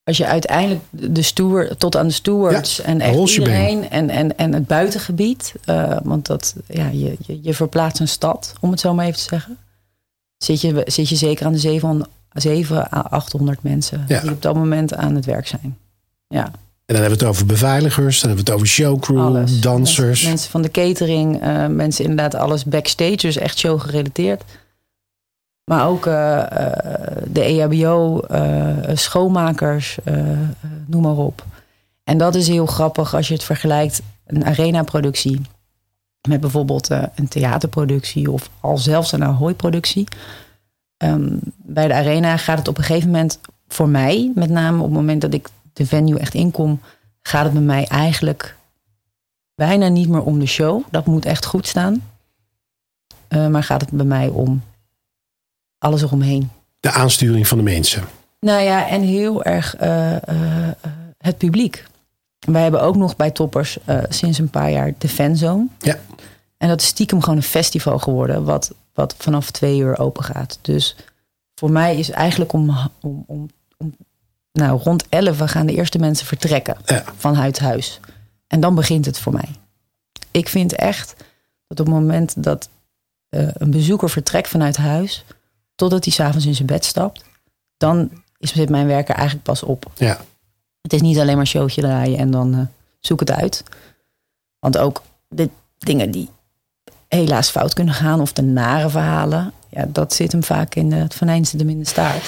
[0.06, 4.36] Als je uiteindelijk de steward, tot aan de stewards Ja, en echt iedereen en, en,
[4.38, 5.54] en het buitengebied.
[5.64, 9.18] eh, want dat, ja, je, je, je verplaatst een stad, om het zo maar even
[9.18, 9.56] te zeggen.
[10.36, 14.20] Zit je, zit je zeker aan de 700, 7 à 800 mensen Ja.
[14.20, 15.76] die op dat moment aan het werk zijn.
[16.28, 16.52] Ja, En
[16.94, 19.60] dan hebben we het over beveiligers, dan hebben we het over showcrew, alles.
[19.60, 20.06] dansers.
[20.06, 24.42] Mensen, mensen van de catering, eh, mensen inderdaad alles backstage, dus echt show gerelateerd.
[25.70, 30.14] Maar ook eh, eh, de EHBO, eh, schoonmakers, eh,
[30.86, 31.44] noem maar op.
[32.04, 35.40] En dat is heel grappig als je het vergelijkt, een arena-productie
[36.28, 40.08] met bijvoorbeeld een theaterproductie of al zelfs een Ahoy-productie.
[40.96, 44.84] Ehm, bij de arena gaat het op een gegeven moment voor mij, met name op
[44.84, 46.80] het moment dat ik de venue echt inkom,
[47.22, 48.56] gaat het bij mij eigenlijk
[49.54, 50.82] bijna niet meer om de show.
[50.90, 52.02] Dat moet echt goed staan.
[53.28, 54.62] Maar gaat het bij mij om
[55.78, 56.50] alles eromheen.
[56.80, 58.04] De aansturing van de mensen.
[58.40, 60.72] Nou ja, en heel erg eh, eh,
[61.18, 61.84] het publiek.
[62.38, 65.66] Wij hebben ook nog bij Toppers eh, sinds een paar jaar de fanzone.
[65.78, 65.98] Ja.
[66.56, 70.58] En dat is stiekem gewoon een festival geworden, wat, wat vanaf twee uur open gaat.
[70.62, 70.96] Dus
[71.54, 73.96] voor mij is eigenlijk om, om, om, om
[74.52, 77.04] nou, rond 11 gaan de eerste mensen vertrekken Ja.
[77.16, 78.00] van huis huis.
[78.46, 79.48] En dan begint het voor mij.
[80.30, 81.14] Ik vind echt
[81.66, 82.68] dat op het moment dat
[83.28, 85.24] een bezoeker vertrekt vanuit huis,
[85.76, 87.24] totdat hij s'avonds in zijn bed stapt,
[87.76, 89.90] dan is zit mijn werk er eigenlijk pas op.
[89.94, 90.20] Ja.
[90.80, 92.60] Het is niet alleen maar showtje draaien en dan eh,
[93.00, 93.62] zoek het uit.
[94.58, 96.30] Want ook de dingen die
[97.08, 101.14] helaas fout kunnen gaan of de nare verhalen, ja, dat zit hem vaak in het
[101.14, 102.24] venijnste de minder staart.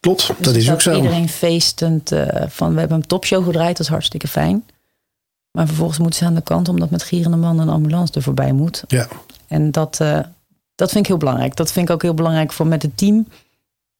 [0.00, 0.96] Klopt, Dus dat is ook zo.
[0.96, 4.64] Iedereen feestend eh, van we hebben een topshow gedraaid, dat is hartstikke fijn.
[5.50, 8.52] Maar vervolgens moeten ze aan de kant omdat met gierende man een ambulance er voorbij
[8.52, 8.84] moet.
[8.86, 9.08] Ja.
[9.46, 10.18] En dat, eh,
[10.80, 11.56] dat vind ik heel belangrijk.
[11.56, 13.26] Dat vind ik ook heel belangrijk voor met het team.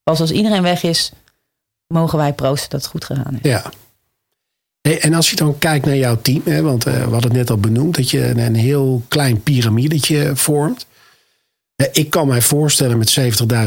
[0.03, 1.13] Pas als iedereen weg is,
[1.87, 3.51] mogen wij proosten dat het goed gegaan is.
[3.51, 3.73] Ja.
[4.81, 7.51] En als je dan kijkt naar jouw team, hè, want eh, we hadden het net
[7.51, 10.87] al benoemd dat je een, een heel klein piramidetje vormt.
[11.77, 13.19] Eh, ik kan mij voorstellen met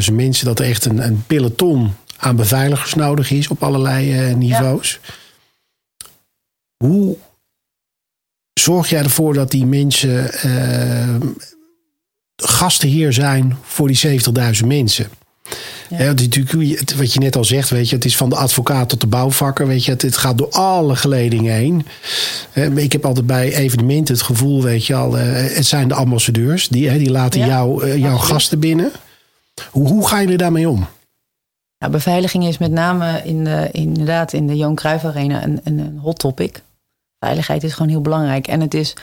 [0.10, 4.36] 70.000 mensen dat er echt een, een peloton aan beveiligers nodig is op allerlei eh,
[4.36, 5.00] niveaus.
[6.78, 7.18] Hoe
[8.54, 10.30] zorg jij ervoor dat die mensen
[12.36, 15.08] eh, gastheer zijn voor die 70.000 mensen?
[15.90, 16.14] Ja.
[16.14, 19.02] Natuurlijk, het- wat je net al zegt, weet je, het is van de advocaat tot
[19.02, 19.68] de bouwvakker.
[19.68, 21.86] Weet je, het, het gaat door alle geledingen heen.
[22.78, 26.68] Ik heb altijd bij evenementen het gevoel, weet je al, eh, het zijn de ambassadeurs.
[26.68, 28.92] Die, die laten Ja, jou, eh, jouw gasten binnen.
[29.72, 30.88] Hoe, hoe gaan jullie daarmee om?
[31.80, 35.78] Nou, beveiliging is met name in de, inderdaad in de Johan Cruijff Arena een, een,
[35.80, 36.62] een hot topic.
[37.20, 38.48] Veiligheid is gewoon heel belangrijk.
[38.48, 38.94] En het is,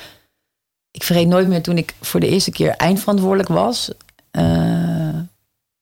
[0.90, 3.90] ik vergeet nooit meer toen ik voor de eerste keer eindverantwoordelijk was.
[4.30, 4.42] eh,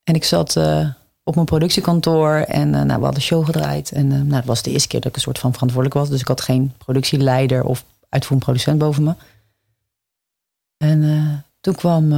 [0.05, 0.89] en ik zat eh,
[1.23, 3.93] op mijn productiekantoor en eh, nou, we hadden show gedraaid.
[3.93, 6.09] En nou, het was de eerste keer dat ik een soort van verantwoordelijk was.
[6.11, 9.15] Dus ik had geen productieleider of uitvoerend producent boven me.
[10.77, 12.09] En toen kwam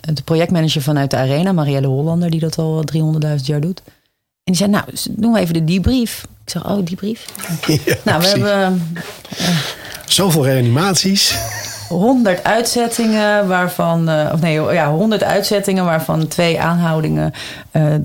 [0.00, 3.82] de projectmanager vanuit de Arena, Marielle Hollander, die dat al 300.000 jaar doet.
[4.44, 6.26] En die zei, nou, doen we even de debrief.
[6.44, 7.26] Ik zeg, oh, debrief?
[7.84, 8.82] Ja, Nou, we hebben
[10.06, 11.34] Zoveel reanimaties.
[11.92, 17.32] 100 uitzettingen, waarvan, eh, of nee, ja, 100 uitzettingen, waarvan twee aanhoudingen,
[17.70, 18.00] eh, eh,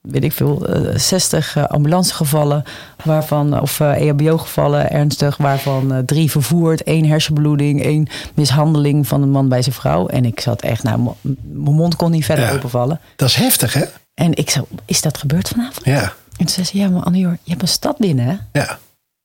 [0.00, 2.64] weet ik veel, eh, 60 eh, ambulancegevallen,
[3.04, 9.48] waarvan, of eh, EHBO-gevallen ernstig, waarvan drie vervoerd, één hersenbloeding, één mishandeling van een man
[9.48, 10.06] bij zijn vrouw.
[10.06, 10.98] En ik zat echt, nou,
[11.42, 12.52] mijn mond kon niet verder Ja.
[12.52, 13.00] openvallen.
[13.16, 13.84] Dat is heftig, hè?
[14.14, 15.80] En ik zo, is dat gebeurd vanavond?
[15.84, 18.60] Ja, En toen zei ze, ja, maar Anne, je hebt een stad binnen, hè?
[18.60, 18.78] ja.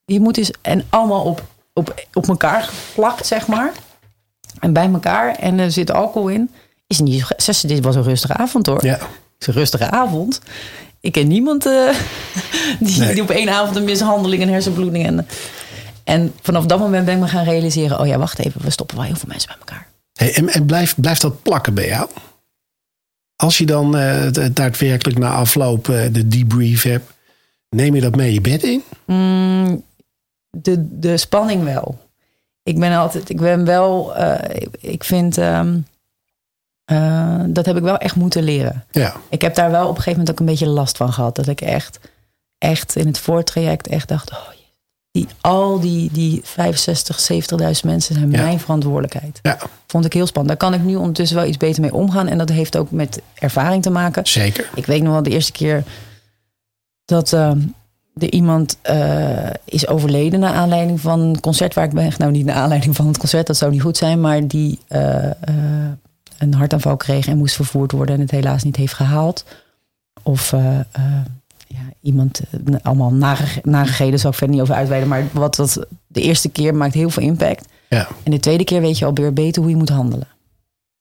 [0.04, 3.72] Je moet dus, en allemaal op, op, op elkaar geplakt, zeg maar.
[4.60, 5.34] En bij elkaar.
[5.34, 6.50] En er zit alcohol in.
[6.86, 8.84] Is niet zo, ze zei, dit was een rustige avond hoor.
[8.84, 8.98] ja.
[9.38, 10.40] Is een rustige avond.
[11.00, 11.88] Ik ken niemand eh,
[12.80, 13.12] die, Nee.
[13.12, 15.06] die op één avond een mishandeling en hersenbloeding.
[15.06, 15.26] En,
[16.04, 18.96] en vanaf dat moment ben ik me gaan realiseren: oh ja, wacht even, we stoppen
[18.96, 19.86] wel heel veel mensen bij elkaar.
[20.12, 22.08] Hey, en en blijft, blijft dat plakken bij jou?
[23.36, 23.90] Als je dan
[24.32, 27.12] d- daadwerkelijk na afloop eh, de debrief hebt,
[27.68, 28.82] neem je dat mee je bed in?
[29.06, 29.82] Mm,
[30.56, 31.98] de, de spanning wel.
[32.62, 35.78] Ik ben altijd, ik ben wel, eh, ik, ik vind, ehm,
[36.84, 38.84] eh, dat heb ik wel echt moeten leren.
[38.90, 41.36] Ja, Ik heb daar wel op een gegeven moment ook een beetje last van gehad.
[41.36, 41.98] Dat ik echt,
[42.58, 44.48] echt in het voortraject echt dacht, oh,
[45.10, 48.42] die, al die, die 65, 70.000 mensen zijn Ja.
[48.42, 49.38] mijn verantwoordelijkheid.
[49.42, 50.58] ja Vond ik heel spannend.
[50.60, 52.28] Daar kan ik nu ondertussen wel iets beter mee omgaan.
[52.28, 54.26] En dat heeft ook met ervaring te maken.
[54.26, 54.70] zeker.
[54.74, 55.84] Ik weet nog wel de eerste keer
[57.04, 57.60] dat ehm,
[58.18, 62.12] er iemand eh, is overleden naar aanleiding van een concert waar ik ben.
[62.18, 65.24] Nou, niet naar aanleiding van het concert, dat zou niet goed zijn, maar die eh,
[65.30, 65.34] eh,
[66.38, 69.44] een hartaanval kreeg en moest vervoerd worden en het helaas niet heeft gehaald.
[70.22, 70.50] Of
[71.66, 72.40] ja, iemand,
[72.82, 76.74] allemaal nare- narigheden, zou ik verder niet over uitweiden, maar wat dat de eerste keer
[76.74, 77.68] maakt heel veel impact.
[77.88, 80.26] Ja, En de tweede keer weet je alweer beter hoe je moet handelen.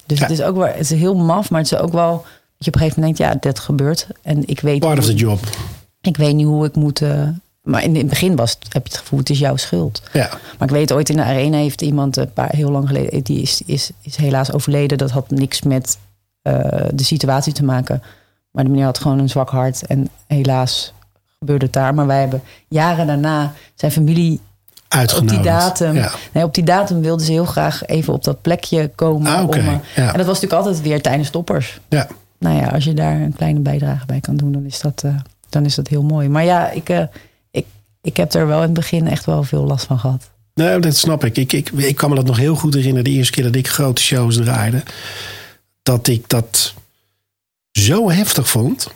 [0.06, 0.24] Dus Ja.
[0.28, 2.24] het is ook wel, het is heel maf, maar het is ook wel dat
[2.58, 4.08] je op een gegeven moment denkt, ja, dit gebeurt.
[4.22, 5.40] En ik weet, part of the job.
[6.02, 7.02] Ik weet niet hoe ik moet.
[7.02, 7.28] eh,
[7.62, 10.02] maar in het begin was het, heb je het gevoel, het is jouw schuld.
[10.14, 13.24] Ja, Maar ik weet ooit in de arena heeft iemand een paar heel lang geleden,
[13.24, 14.98] die is, is, is helaas overleden.
[14.98, 15.98] Dat had niks met
[16.42, 16.54] eh,
[16.94, 18.02] de situatie te maken.
[18.52, 20.94] Maar de meneer had gewoon een zwak hart en helaas
[21.40, 21.94] gebeurde het daar.
[21.94, 24.40] Maar wij hebben jaren daarna zijn familie
[24.88, 25.38] uitgenodigd.
[25.38, 25.94] op die datum.
[25.96, 26.12] Ja.
[26.32, 29.32] Nee, op die datum wilden ze heel graag even op dat plekje komen.
[29.36, 29.76] Ah, om, eh, Ja.
[29.96, 31.80] En dat was natuurlijk altijd weer tijdens toppers.
[31.90, 32.08] Ja.
[32.38, 35.16] Nou ja, als je daar een kleine bijdrage bij kan doen, dan is dat, eh,
[35.52, 36.30] dan is dat heel mooi.
[36.30, 37.04] Maar ja, ik, eh,
[37.52, 37.66] ik,
[38.02, 40.30] ik heb er wel in het begin echt wel veel last van gehad.
[40.54, 41.38] Nou, dat snap ik.
[41.38, 41.70] Ik, ik.
[41.70, 43.04] ik kan me dat nog heel goed herinneren.
[43.04, 44.84] De eerste keer dat ik grote shows draaide.
[45.84, 46.74] Dat ik dat
[47.72, 48.88] zo heftig vond.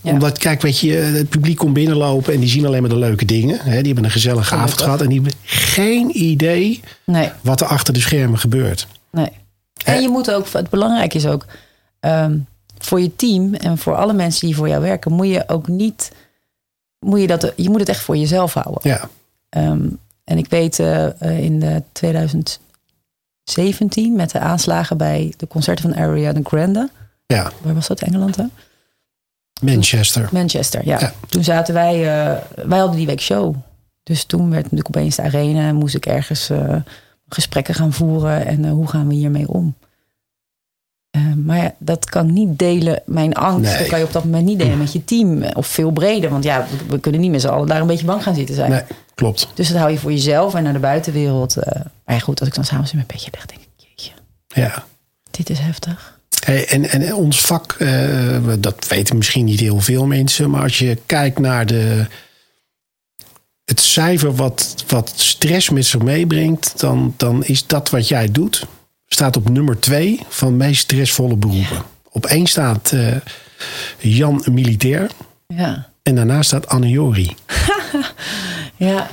[0.00, 0.12] Ja.
[0.12, 3.24] Omdat, kijk, weet je, het publiek komt binnenlopen en die zien alleen maar de leuke
[3.24, 3.58] dingen.
[3.60, 3.76] Hè?
[3.76, 5.00] Die hebben een gezellige avond gehad.
[5.00, 8.86] En die hebben geen idee Nee, wat er achter de schermen gebeurt.
[9.10, 9.28] nee.
[9.84, 11.46] En je moet ook, het belangrijke is ook,
[12.00, 12.36] ehm,
[12.84, 16.12] voor je team en voor alle mensen die voor jou werken, moet je ook niet,
[16.98, 18.80] moet je dat, je moet het echt voor jezelf houden.
[18.82, 19.08] Ja,
[19.54, 19.88] Ehm,
[20.24, 25.94] en ik weet eh, eh, in de 2017 met de aanslagen bij de concerten van
[26.02, 26.90] Ariana Grande.
[27.26, 27.52] ja.
[27.62, 28.00] Waar was dat?
[28.00, 28.44] Engeland hè?
[29.62, 30.28] Manchester.
[30.32, 31.00] Manchester, ja.
[31.00, 31.12] Ja.
[31.28, 33.54] Toen zaten wij, eh, wij hadden die week show.
[34.02, 36.50] Dus toen werd natuurlijk opeens de arena en moest ik ergens
[37.28, 38.46] gesprekken gaan voeren.
[38.46, 39.74] En hoe gaan we hiermee om?
[41.14, 43.02] Eh, maar ja, dat kan ik niet delen.
[43.06, 43.78] Mijn angst, Nee.
[43.78, 45.42] dat kan je op dat moment niet delen met je team.
[45.42, 46.30] Of veel breder.
[46.30, 48.54] Want ja, we, we kunnen niet met z'n allen daar een beetje bang gaan zitten
[48.54, 48.70] zijn.
[48.70, 48.82] Nee,
[49.14, 49.48] klopt.
[49.54, 51.56] Dus dat hou je voor jezelf en naar de buitenwereld.
[51.56, 51.80] eh.
[52.04, 54.10] maar ja, goed, als ik dan s'avonds in mijn bedje lig, denk ik, jeetje,
[54.48, 54.84] Ja.
[55.30, 56.18] dit is heftig.
[56.44, 60.78] Hey, en, en ons vak, eh, dat weten misschien niet heel veel mensen, maar als
[60.78, 62.06] je kijkt naar de,
[63.64, 68.66] het cijfer wat, wat stress met zich meebrengt, dan, dan is dat wat jij doet,
[69.14, 71.82] staat op nummer twee van meest stressvolle beroepen.
[72.10, 73.16] Op één staat eh,
[73.98, 75.10] Jan Militair
[75.46, 77.34] Ja, en daarnaast staat Anne Jori.
[78.76, 79.08] ja.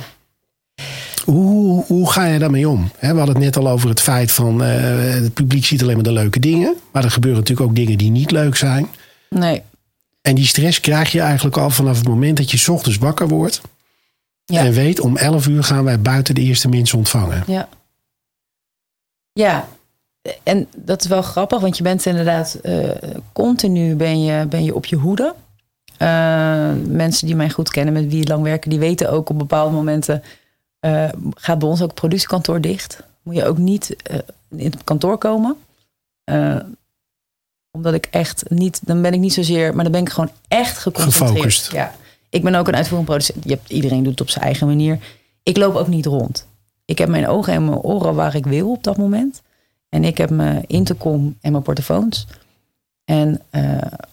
[1.24, 2.90] Hoe, hoe ga je daarmee om?
[3.00, 4.70] We hadden het net al over het feit van eh,
[5.12, 8.10] het publiek ziet alleen maar de leuke dingen, maar er gebeuren natuurlijk ook dingen die
[8.10, 8.86] niet leuk zijn.
[9.28, 9.62] nee.
[10.22, 13.28] En die stress krijg je eigenlijk al vanaf het moment dat je 's ochtends wakker
[13.28, 13.60] wordt.
[14.44, 14.64] Ja.
[14.64, 17.44] En weet, om 11 uur gaan wij buiten de eerste mensen ontvangen.
[17.46, 17.68] Ja.
[19.32, 19.68] Ja,
[20.42, 22.90] en dat is wel grappig, want je bent inderdaad eh,
[23.32, 25.34] continu ben je, ben je op je hoede.
[25.96, 29.74] Eh, mensen die mij goed kennen, met wie lang werken, die weten ook op bepaalde
[29.74, 30.22] momenten
[30.80, 33.02] eh, gaat bij ons ook het productiekantoor dicht.
[33.22, 33.96] Moet je ook niet
[34.48, 35.56] in het kantoor komen.
[37.70, 40.78] Omdat ik echt niet, dan ben ik niet zozeer, maar dan ben ik gewoon echt
[40.78, 41.30] geconcentreerd.
[41.30, 41.72] Gefocust.
[41.72, 41.94] Ja.
[42.28, 43.44] Ik ben ook een uitvoerend producent.
[43.44, 44.98] Je hebt, iedereen doet het op zijn eigen manier.
[45.42, 46.46] Ik loop ook niet rond.
[46.84, 49.42] Ik heb mijn ogen en mijn oren waar ik wil op dat moment.
[49.92, 52.26] En ik heb mijn intercom en mijn portofoons.
[53.04, 53.62] En eh,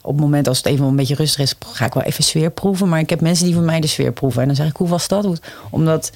[0.01, 2.51] op het moment als het even een beetje rustig is, ga ik wel even sfeer
[2.51, 2.89] proeven.
[2.89, 4.41] Maar ik heb mensen die van mij de sfeer proeven.
[4.41, 5.39] En dan zeg ik, hoe was dat?
[5.69, 6.11] Omdat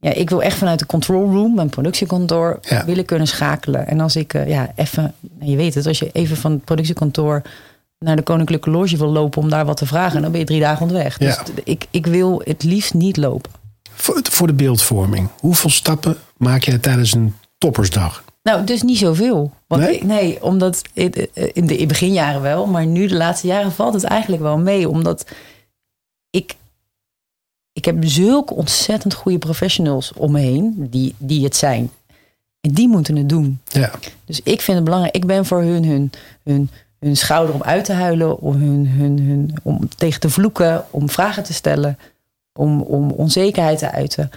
[0.00, 2.84] ja, ik wil echt vanuit de control room, mijn productiekantoor, Ja.
[2.84, 3.86] willen kunnen schakelen.
[3.86, 6.64] En als ik, eh, ja, even, nou, je weet het, als je even van het
[6.64, 7.42] productiekantoor
[7.98, 10.60] naar de Koninklijke Loge wil lopen om daar wat te vragen, dan ben je drie
[10.60, 11.18] dagen onderweg.
[11.18, 13.50] Dus ik, ik wil het liefst niet lopen.
[13.94, 15.28] Voor, voor de beeldvorming.
[15.40, 18.23] Hoeveel stappen maak jij tijdens een toppersdag?
[18.44, 19.52] Nou, dus niet zoveel.
[19.66, 19.94] Want Nee?
[19.94, 24.04] ik- nee, omdat het- in de beginjaren wel, maar nu de laatste jaren valt het
[24.04, 24.88] eigenlijk wel mee.
[24.88, 25.26] Omdat
[26.30, 26.54] ik,
[27.72, 31.90] ik heb zulke ontzettend goede professionals om me heen die, die het zijn.
[32.60, 33.60] En die moeten het doen.
[33.64, 33.90] Ja,
[34.24, 35.14] Dus ik vind het belangrijk.
[35.14, 36.10] Ik ben voor hun, hun,
[36.42, 40.84] hun, hun schouder om uit te huilen, om, hun, hun, hun, om tegen te vloeken,
[40.90, 41.98] om vragen te stellen,
[42.52, 44.30] om, om onzekerheid te uiten.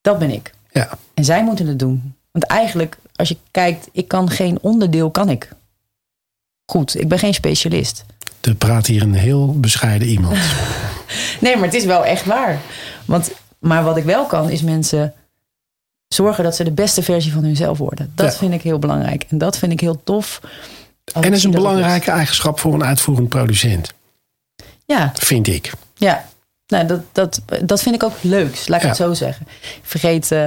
[0.00, 0.54] Dat ben ik.
[0.72, 0.98] ja.
[1.14, 2.14] En zij moeten het doen.
[2.30, 5.48] Want eigenlijk, als je kijkt, ik kan geen onderdeel, kan ik.
[6.66, 8.04] Goed, ik ben geen specialist.
[8.40, 10.38] Er praat hier een heel bescheiden iemand.
[11.40, 12.60] Nee, maar het is wel echt waar.
[13.04, 15.14] Want, maar wat ik wel kan, is mensen
[16.08, 18.12] zorgen dat ze de beste versie van hunzelf worden.
[18.14, 18.38] Dat Ja.
[18.38, 19.24] vind ik heel belangrijk.
[19.28, 20.40] En dat vind ik heel tof.
[21.12, 23.92] Als En is een belangrijke eigenschap voor een uitvoerend producent.
[24.86, 25.72] Ja, Vind ik.
[25.96, 26.28] Ja,
[26.66, 28.88] nou, dat, dat, dat vind ik ook leuks, laat ik Ja.
[28.88, 29.46] het zo zeggen.
[29.82, 30.46] Vergeet, eh,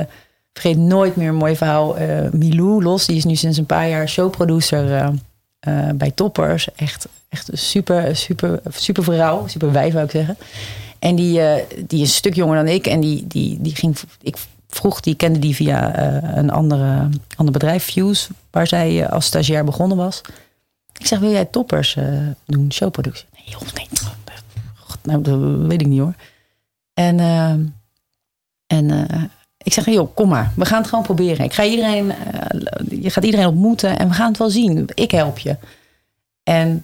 [0.59, 1.97] vergeet nooit meer een mooi verhaal.
[1.97, 5.13] eh, Milou Los, die is nu sinds een paar jaar showproducer
[5.59, 6.73] eh, bij Toppers.
[6.75, 10.37] Echt, echt een super, super, super vrouw, super wijf zou ik zeggen.
[10.99, 11.41] En die,
[11.87, 12.87] die is een stuk jonger dan ik.
[12.87, 14.37] En die, die, die ging, ik
[14.69, 15.97] vroeg, die kende die via
[16.37, 20.21] een andere, ander bedrijf, Fuse, waar zij als stagiair begonnen was.
[20.97, 21.97] Ik zeg, wil jij Toppers
[22.45, 23.25] doen, showproductie?
[23.33, 23.87] Nee, joh, nee.
[25.03, 26.13] Nou, dat weet ik niet hoor.
[26.93, 27.19] En,
[28.67, 28.89] en
[29.63, 30.51] ik zeg, joh, kom maar.
[30.55, 31.45] We gaan het gewoon proberen.
[31.45, 34.89] Ik ga iedereen, eh, je gaat iedereen ontmoeten en we gaan het wel zien.
[34.93, 35.57] Ik help je.
[36.43, 36.83] En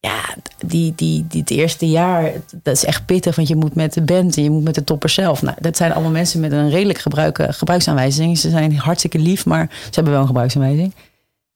[0.00, 0.34] ja,
[0.66, 2.32] die, die, die, het eerste jaar,
[2.62, 3.36] dat is echt pittig.
[3.36, 5.42] Want je moet met de band en je moet met de toppers zelf.
[5.42, 8.38] Nou, dat zijn allemaal mensen met een redelijk gebruik, gebruiksaanwijzing.
[8.38, 10.94] Ze zijn hartstikke lief, maar ze hebben wel een gebruiksaanwijzing.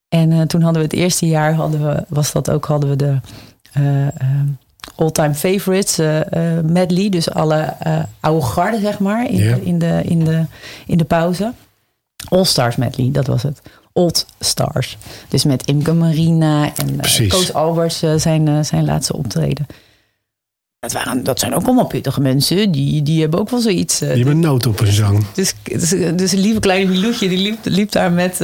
[0.08, 2.96] En eh, toen hadden we het eerste jaar, hadden we, was dat ook, hadden we
[2.96, 3.20] de
[3.72, 4.06] eh,
[4.94, 7.08] all-time favorites eh, eh, medley.
[7.08, 10.44] Dus alle eh, oude garden, zeg maar, in, in, de, in, de,
[10.86, 11.52] in de pauze.
[12.28, 13.62] All Stars medley, dat was het.
[13.92, 14.98] Old Stars.
[15.28, 17.28] Dus met Imke Marina en uh.
[17.28, 19.66] Koos Albers zijn, zijn laatste optreden.
[20.78, 22.70] Dat, waren, dat zijn ook allemaal pittige mensen.
[22.72, 23.98] Die, die hebben ook wel zoiets.
[23.98, 25.26] Je bent nood op een zang.
[25.34, 28.40] dus, dus, dus een lieve kleine Miloetje, die liep, liep daar met,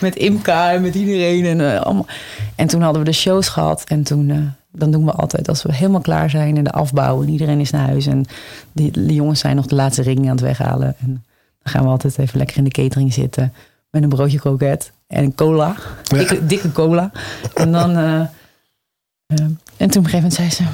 [0.00, 1.44] met Imka en met iedereen.
[1.44, 2.06] En, allemaal.
[2.54, 3.84] en toen hadden we de shows gehad.
[3.86, 7.28] En toen, dan doen we altijd, als we helemaal klaar zijn en de afbouw en
[7.28, 8.06] iedereen is naar huis.
[8.06, 8.24] En
[8.72, 10.94] die, de jongens zijn nog de laatste ring aan het weghalen.
[10.98, 11.24] En
[11.62, 13.52] dan gaan we altijd even lekker in de catering zitten.
[13.90, 15.76] Met een broodje kroket en cola.
[16.02, 16.16] Ja.
[16.16, 17.10] Dikke, dikke cola.
[17.54, 17.96] En dan...
[17.96, 20.64] eh, eh, en toen op een gegeven moment zei ze...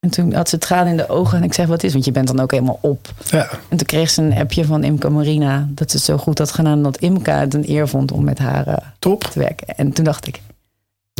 [0.00, 1.38] En toen had ze tranen in de ogen.
[1.38, 1.92] En ik zeg, wat is?
[1.92, 3.12] Want je bent dan ook helemaal op.
[3.30, 5.68] Ja, En toen kreeg ze een appje van Imke Marina.
[5.68, 6.82] Dat ze het zo goed had gedaan.
[6.82, 9.66] Dat Imke het een eer vond om met haar eh, te werken.
[9.76, 10.40] En toen dacht ik,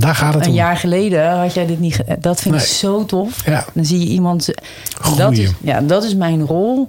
[0.00, 0.54] Daar gaat het een om.
[0.56, 2.00] jaar geleden had jij dit niet...
[2.20, 3.46] Dat vind ik zo tof.
[3.46, 4.46] Ja, Dan zie je iemand...
[4.46, 4.56] Dat
[4.94, 5.32] groeien.
[5.32, 6.88] is, ja, dat is mijn rol.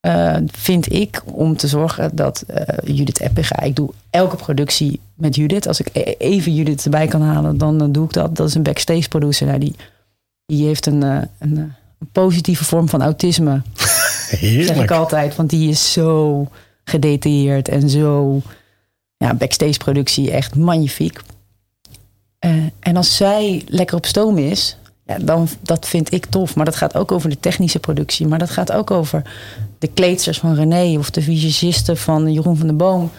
[0.00, 3.60] eh, vind ik om te zorgen dat eh, Judith Eppiga...
[3.60, 5.66] Ik doe elke productie met Judith.
[5.66, 8.36] Als ik e- even Judith erbij kan halen, dan eh, doe ik dat.
[8.36, 9.46] Dat is een backstage producer.
[9.46, 9.74] Nou, die,
[10.46, 11.62] die heeft een, eh, een, eh,
[11.98, 13.62] een positieve vorm van autisme.
[13.74, 14.90] zeg ik Heerlijk.
[14.90, 15.36] altijd.
[15.36, 16.46] Want die is zo
[16.84, 18.40] gedetailleerd en zo...
[19.16, 21.20] Ja, backstage productie echt magnifiek.
[22.38, 24.76] Eh, en als zij lekker op stoom is...
[25.04, 26.56] Ja, dan, dat vind ik tof.
[26.56, 28.26] Maar dat gaat ook over de technische productie.
[28.26, 29.22] Maar dat gaat ook over
[29.78, 30.98] de kleedsters van René...
[30.98, 33.10] of de visagisten van Jeroen van der Boom...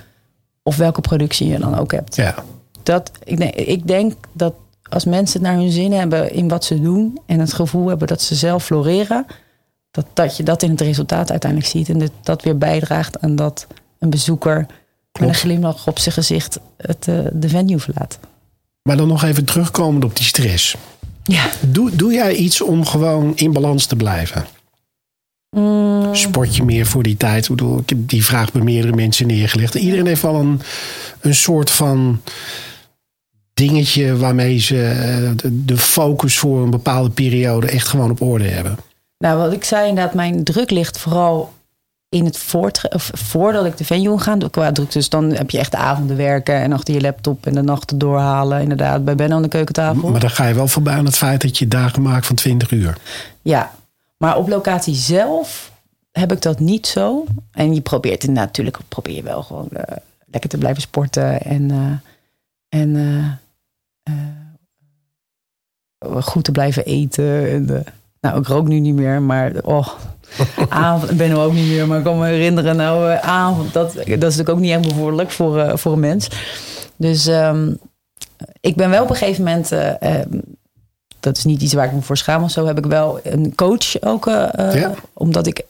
[0.63, 2.15] of welke productie je dan ook hebt.
[2.15, 2.35] Ja,
[2.83, 4.53] Dat, ik, denk, ik denk dat
[4.89, 7.19] als mensen het naar hun zin hebben in wat ze doen...
[7.25, 9.25] en het gevoel hebben dat ze zelf floreren...
[9.91, 11.89] dat, dat je dat in het resultaat uiteindelijk ziet...
[11.89, 13.67] en dat dat weer bijdraagt aan dat
[13.99, 14.65] een bezoeker...
[15.19, 18.19] met een glimlach op zijn gezicht het, eh, de venue verlaat.
[18.89, 20.75] Maar dan nog even terugkomend op die stress.
[21.23, 21.49] Ja.
[21.59, 24.45] Doe, doe jij iets om gewoon in balans te blijven?
[25.49, 27.43] Mm, Sport je meer voor die tijd?
[27.43, 29.75] Ik bedoel, ik heb die vraag bij meerdere mensen neergelegd.
[29.75, 30.61] Iedereen heeft wel een,
[31.21, 32.21] een soort van
[33.53, 38.47] dingetje waarmee ze eh, de, de focus voor een bepaalde periode echt gewoon op orde
[38.47, 38.77] hebben.
[39.17, 41.53] Nou, wat ik zei inderdaad, mijn druk ligt vooral
[42.09, 42.53] in het
[42.89, 44.37] of voordat ik de venue ga.
[44.51, 47.53] Qua druk, dus dan heb je echt de avonden werken en achter je laptop en
[47.53, 48.61] de nachten doorhalen.
[48.61, 50.09] Inderdaad, bij Ben aan de keukentafel.
[50.09, 52.71] Maar dan ga je wel voorbij aan het feit dat je dagen maakt van 20
[52.71, 52.97] uur.
[53.41, 53.71] Ja,
[54.17, 55.71] maar op locatie zelf
[56.11, 57.25] heb ik dat niet zo.
[57.51, 61.91] En je probeert natuurlijk, probeer je wel gewoon eh, lekker te blijven sporten en, eh,
[62.79, 62.95] en
[64.03, 64.13] eh,
[66.21, 67.49] goed te blijven eten.
[67.49, 67.85] En,
[68.21, 69.87] nou, ik rook nu niet meer, maar oh,
[70.69, 73.93] avond, ik ben ook niet meer, maar ik kan me herinneren, nou, eh, avond, dat,
[73.93, 76.27] dat is natuurlijk ook niet echt bevorderlijk voor, eh, voor een mens.
[76.95, 77.73] Dus, ehm,
[78.59, 79.71] ik ben wel op een gegeven moment.
[79.71, 80.19] eh,
[81.19, 82.65] dat is niet iets waar ik me voor schaam of zo.
[82.65, 84.25] Heb ik wel een coach ook.
[84.25, 84.91] Ja?
[85.13, 85.63] Omdat ik.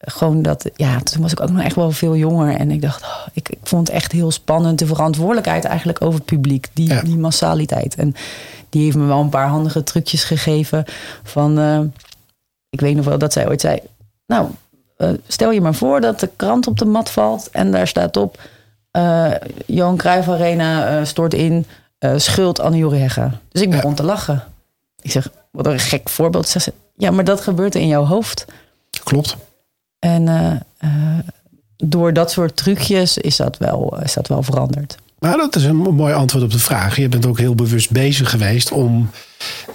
[0.00, 0.70] gewoon dat.
[0.74, 2.54] Ja, toen was ik ook nog echt wel veel jonger.
[2.56, 3.02] En ik dacht.
[3.02, 4.78] oh, ik, ik vond het echt heel spannend.
[4.78, 6.68] De verantwoordelijkheid eigenlijk over het publiek.
[6.72, 7.02] Die, Ja.
[7.02, 7.94] die massaliteit.
[7.94, 8.14] En
[8.70, 10.84] die heeft me wel een paar handige trucjes gegeven.
[11.22, 11.58] Van.
[11.58, 11.80] eh,
[12.70, 13.78] ik weet nog wel dat zij ooit zei.
[14.26, 14.48] Nou,
[14.96, 17.50] eh, stel je maar voor dat de krant op de mat valt.
[17.50, 18.40] En daar staat op.
[18.90, 19.32] eh
[19.66, 21.66] Johan Cruijff Arena stort in.
[22.16, 23.30] schuld Anne Jurie Hegge.
[23.48, 24.44] Dus ik begon te lachen.
[25.00, 26.48] Ik zeg, wat een gek voorbeeld.
[26.48, 28.44] Zeg ze, ja, maar dat gebeurt in jouw hoofd.
[29.04, 29.36] Klopt.
[29.98, 30.24] En
[31.76, 34.96] door dat soort trucjes is dat wel, is dat wel veranderd.
[35.18, 36.96] Nou, dat is een mooi antwoord op de vraag.
[36.96, 39.10] Je bent ook heel bewust bezig geweest om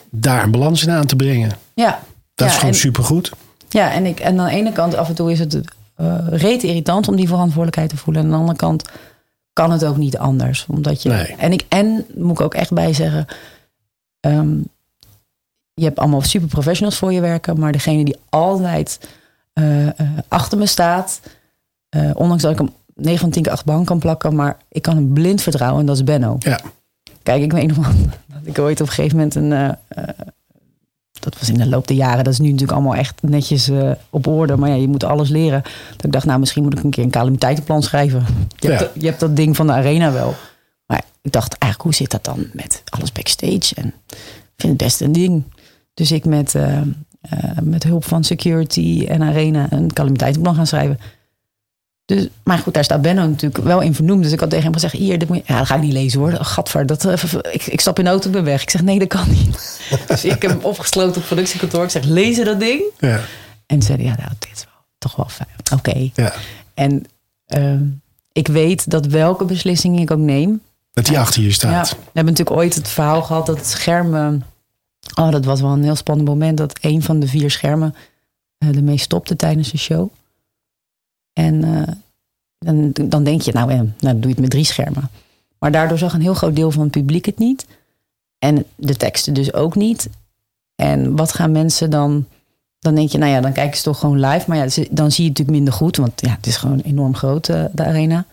[0.10, 1.52] daar een balans in aan te brengen.
[1.74, 2.00] Ja,
[2.36, 3.32] Dat is gewoon en, supergoed.
[3.70, 5.62] Ja, en, ik, en aan de ene kant af en toe is het
[5.96, 8.22] eh reet irritant om die verantwoordelijkheid te voelen.
[8.24, 8.90] En aan de andere kant
[9.54, 10.66] kan het ook niet anders.
[10.70, 11.36] Omdat je, Nee.
[11.38, 13.26] en, ik, en moet ik ook echt bij zeggen.
[14.20, 14.58] ehm,
[15.74, 17.60] je hebt allemaal super professionals voor je werken.
[17.60, 19.10] Maar degene die altijd
[19.54, 19.94] eh, eh,
[20.28, 21.20] achter me staat.
[22.14, 24.36] ondanks dat ik hem 9 van 10 keer acht bank kan plakken.
[24.36, 26.36] Maar ik kan hem blind vertrouwen en dat is Benno.
[26.40, 26.60] Ja.
[27.24, 27.96] Kijk, ik weet nog wel
[28.34, 29.52] dat ik ooit op een gegeven moment een.
[29.54, 30.10] eh, eh,
[31.20, 32.24] dat was in de loop der jaren.
[32.24, 34.58] Dat is nu natuurlijk allemaal echt netjes eh, op orde.
[34.58, 35.62] Maar ja, je moet alles leren.
[35.96, 38.26] Dat ik dacht, nou, misschien moet ik een keer een calamiteitenplan schrijven.
[38.58, 38.86] Je, hebt, Ja.
[38.88, 40.36] dat- je hebt dat ding van de arena wel.
[40.86, 43.76] Maar ik dacht eigenlijk, hoe zit dat dan met alles backstage?
[43.76, 44.16] En ik
[44.58, 45.44] vind het best een ding.
[45.94, 46.56] Dus ik met,
[47.64, 51.00] met hulp van security en arena een calamiteitenplan gaan schrijven.
[52.06, 54.24] Dus, maar goed, daar staat Benno natuurlijk wel in vernoemd.
[54.24, 55.44] Dus ik had tegen hem gezegd, hier, dit moet je...
[55.46, 56.32] Ja, dat ga ik niet lezen hoor.
[56.32, 58.62] Gadver, dat, eh, ik, ik stap in de auto en ben weg.
[58.62, 59.80] Ik zeg, nee, dat kan niet.
[60.08, 61.84] dus ik heb hem opgesloten op productiekantoor.
[61.84, 62.82] Ik zeg, lezen dat ding?
[63.00, 63.20] Ja.
[63.66, 65.50] En ze zeiden, ja, nou, dit is wel, toch wel fijn.
[65.74, 66.10] Oké.
[66.14, 66.34] ja.
[66.74, 67.06] En
[67.48, 67.84] ehm,
[68.32, 70.62] ik weet dat welke beslissing ik ook neem...
[70.94, 71.90] Dat die achter je Ja, staat.
[71.90, 74.16] we hebben natuurlijk ooit het verhaal gehad dat het scherm...
[74.16, 74.28] eh,
[75.16, 76.58] Oh, dat was wel een heel spannend moment.
[76.58, 77.96] Dat een van de vier schermen
[78.58, 80.10] eh, ermee stopte tijdens de show.
[81.34, 81.94] En eh,
[82.58, 85.10] dan, dan denk je, nou, eh, nou dan doe je het met drie schermen.
[85.60, 87.66] Maar daardoor zag een heel groot deel van het publiek het niet.
[88.40, 90.10] En de teksten dus ook niet.
[90.76, 92.26] En wat gaan mensen dan...
[92.80, 94.46] Dan denk je, nou ja, dan kijken ze toch gewoon live.
[94.48, 95.98] Maar ja, dan zie je het natuurlijk minder goed.
[95.98, 98.26] Want ja, het is gewoon enorm groot, eh, de arena.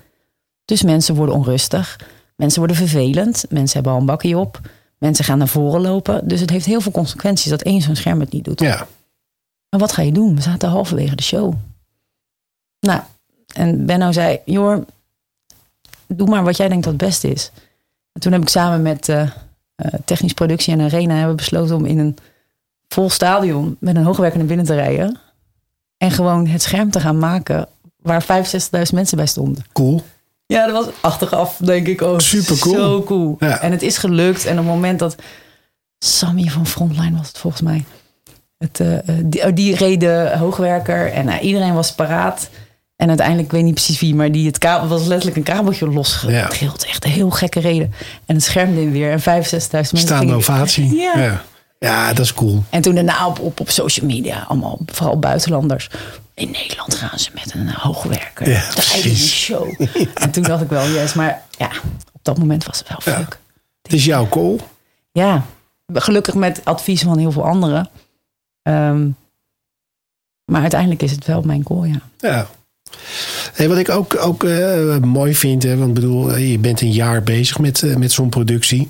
[0.65, 1.99] Dus mensen worden onrustig.
[2.37, 3.45] Mensen worden vervelend.
[3.49, 4.61] Mensen hebben al een bakkie op.
[4.99, 6.29] Mensen gaan naar voren lopen.
[6.29, 8.61] Dus het heeft heel veel consequenties dat één zo'n scherm het niet doet.
[8.61, 8.87] Ja.
[9.69, 10.35] Maar wat ga je doen?
[10.35, 11.55] We zaten halverwege de show.
[12.81, 13.01] Nou,
[13.55, 14.83] en Benno zei, joh,
[16.07, 17.51] doe maar wat jij denkt dat het beste is.
[18.13, 19.31] En toen heb ik samen met eh, eh,
[20.05, 22.17] technisch productie en arena hebben besloten om in een
[22.89, 25.19] vol stadion met een hoogwerker naar binnen te rijden.
[25.97, 28.29] En gewoon het scherm te gaan maken waar 65.000
[28.93, 29.65] mensen bij stonden.
[29.73, 30.03] Cool.
[30.47, 32.21] Ja, dat was achteraf, denk ik ook.
[32.21, 32.75] Supercool.
[32.75, 33.37] Zo cool.
[33.39, 33.61] Ja.
[33.61, 34.45] En het is gelukt.
[34.45, 35.17] En op het moment dat
[35.99, 37.85] Sammy van Frontline was het volgens mij.
[38.59, 42.49] Het, eh, die, oh, die reed de hoogwerker en iedereen was paraat.
[43.01, 45.89] En uiteindelijk, ik weet niet precies wie, maar die het kabel was letterlijk een kabeltje
[45.89, 46.85] losgetrild.
[46.85, 47.93] Echt een heel gekke reden.
[48.27, 49.25] En het schermde in weer en 65.000
[49.71, 49.99] mensen.
[49.99, 50.95] Staande ovatie.
[50.97, 51.19] Ja.
[51.19, 51.45] ja.
[51.79, 52.65] Ja, dat is cool.
[52.71, 55.91] En toen daarna op, op, op social media, allemaal, vooral buitenlanders.
[56.35, 58.49] In Nederland gaan ze met een hoogwerker.
[58.49, 58.63] Ja,
[59.05, 59.81] een show.
[60.15, 61.71] En toen dacht ik wel, yes, maar ja,
[62.13, 63.39] op dat moment was het wel fuck.
[63.83, 64.59] Het is jouw call.
[65.13, 65.45] Ja,
[65.93, 67.91] gelukkig met advies van heel veel anderen.
[68.63, 69.09] Ehm,
[70.45, 72.01] maar uiteindelijk is het wel mijn goal, ja.
[72.19, 72.49] Ja.
[73.69, 77.23] Wat ik ook, ook eh, mooi vind, hè, want bedoel, eh, je bent een jaar
[77.23, 78.89] bezig met, eh, met zo'n productie.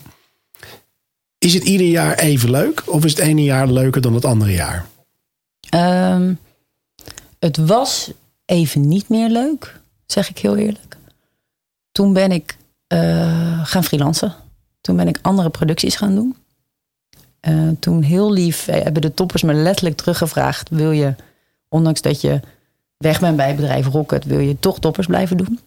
[1.39, 2.83] Is het ieder jaar even leuk?
[2.87, 4.87] Of is het ene jaar leuker dan het andere jaar?
[5.69, 6.35] Ehm,
[7.39, 8.11] het was
[8.45, 10.97] even niet meer leuk, zeg ik heel eerlijk.
[11.93, 12.57] Toen ben ik
[13.63, 14.35] gaan freelancen.
[14.81, 16.37] Toen ben ik andere producties gaan doen.
[17.81, 21.15] Toen heel lief hebben de toppers me letterlijk teruggevraagd: wil je,
[21.69, 22.41] ondanks dat je
[23.01, 25.61] weg bent bij het bedrijf Rocket, wil je toch toppers blijven doen?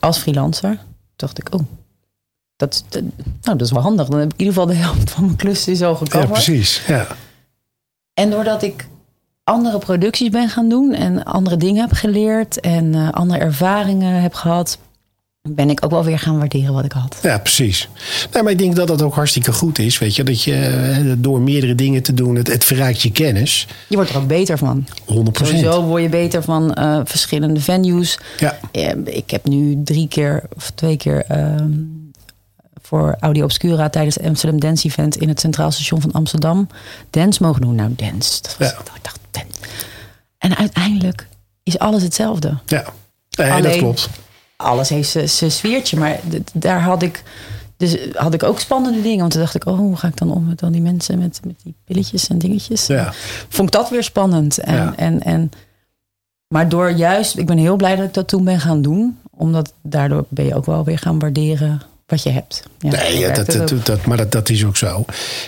[0.00, 0.78] Als freelancer.
[1.16, 1.60] Dacht ik, oh,
[2.56, 3.02] dat, dat-
[3.42, 4.08] nou, dat is wel handig.
[4.08, 6.32] Dan heb ik in ieder geval de helft van mijn klussen is al Ja, gecoverd.
[6.32, 6.86] precies.
[6.86, 7.06] Ja.
[8.14, 8.88] En doordat ik
[9.44, 14.34] andere producties ben gaan doen en andere dingen heb geleerd en eh, andere ervaringen heb
[14.34, 14.78] gehad,
[15.48, 17.16] ben ik ook wel weer gaan waarderen wat ik had.
[17.22, 17.88] ja, precies.
[18.32, 19.98] Nou, maar ik denk dat dat ook hartstikke goed is.
[19.98, 23.66] Weet je, dat je eh, door meerdere dingen te doen, het, het verrijkt je kennis.
[23.88, 24.86] Je wordt er ook beter van.
[24.88, 24.92] 100%
[25.32, 28.18] Sowieso word je beter van eh, verschillende venues.
[28.38, 31.70] Ja, Eh, ik heb nu drie keer of twee keer ehm,
[32.82, 36.68] voor Audio Obscura tijdens het Amsterdam Dance Event in het Centraal Station van Amsterdam
[37.10, 37.74] dance mogen doen.
[37.74, 38.42] Nou, dance.
[38.42, 38.78] Dat was, Ja.
[38.78, 39.48] Ik dacht, dance.
[40.38, 41.28] En uiteindelijk
[41.62, 42.58] is alles hetzelfde.
[42.66, 42.84] ja.
[43.36, 44.08] Nee, dat Alleen- klopt.
[44.56, 45.96] Alles heeft zijn- sfeertje.
[45.98, 46.20] Maar
[46.52, 47.22] daar had ik
[47.78, 49.18] Dus had ik ook spannende dingen.
[49.18, 51.40] Want toen dacht ik, oh, hoe ga ik dan om met al die mensen met,
[51.44, 52.86] met die pilletjes en dingetjes?
[52.86, 53.12] Ja.
[53.48, 54.58] Vond ik dat weer spannend.
[54.58, 54.92] En, Ja.
[54.96, 55.50] en, en,
[56.48, 59.18] maar door juist, ik ben heel blij dat ik dat toen ben gaan doen.
[59.30, 62.62] Omdat daardoor ben je ook wel weer gaan waarderen wat je hebt.
[62.78, 65.04] Ja, Nee, ja, dat, dat, dat, maar dat, dat is ook zo.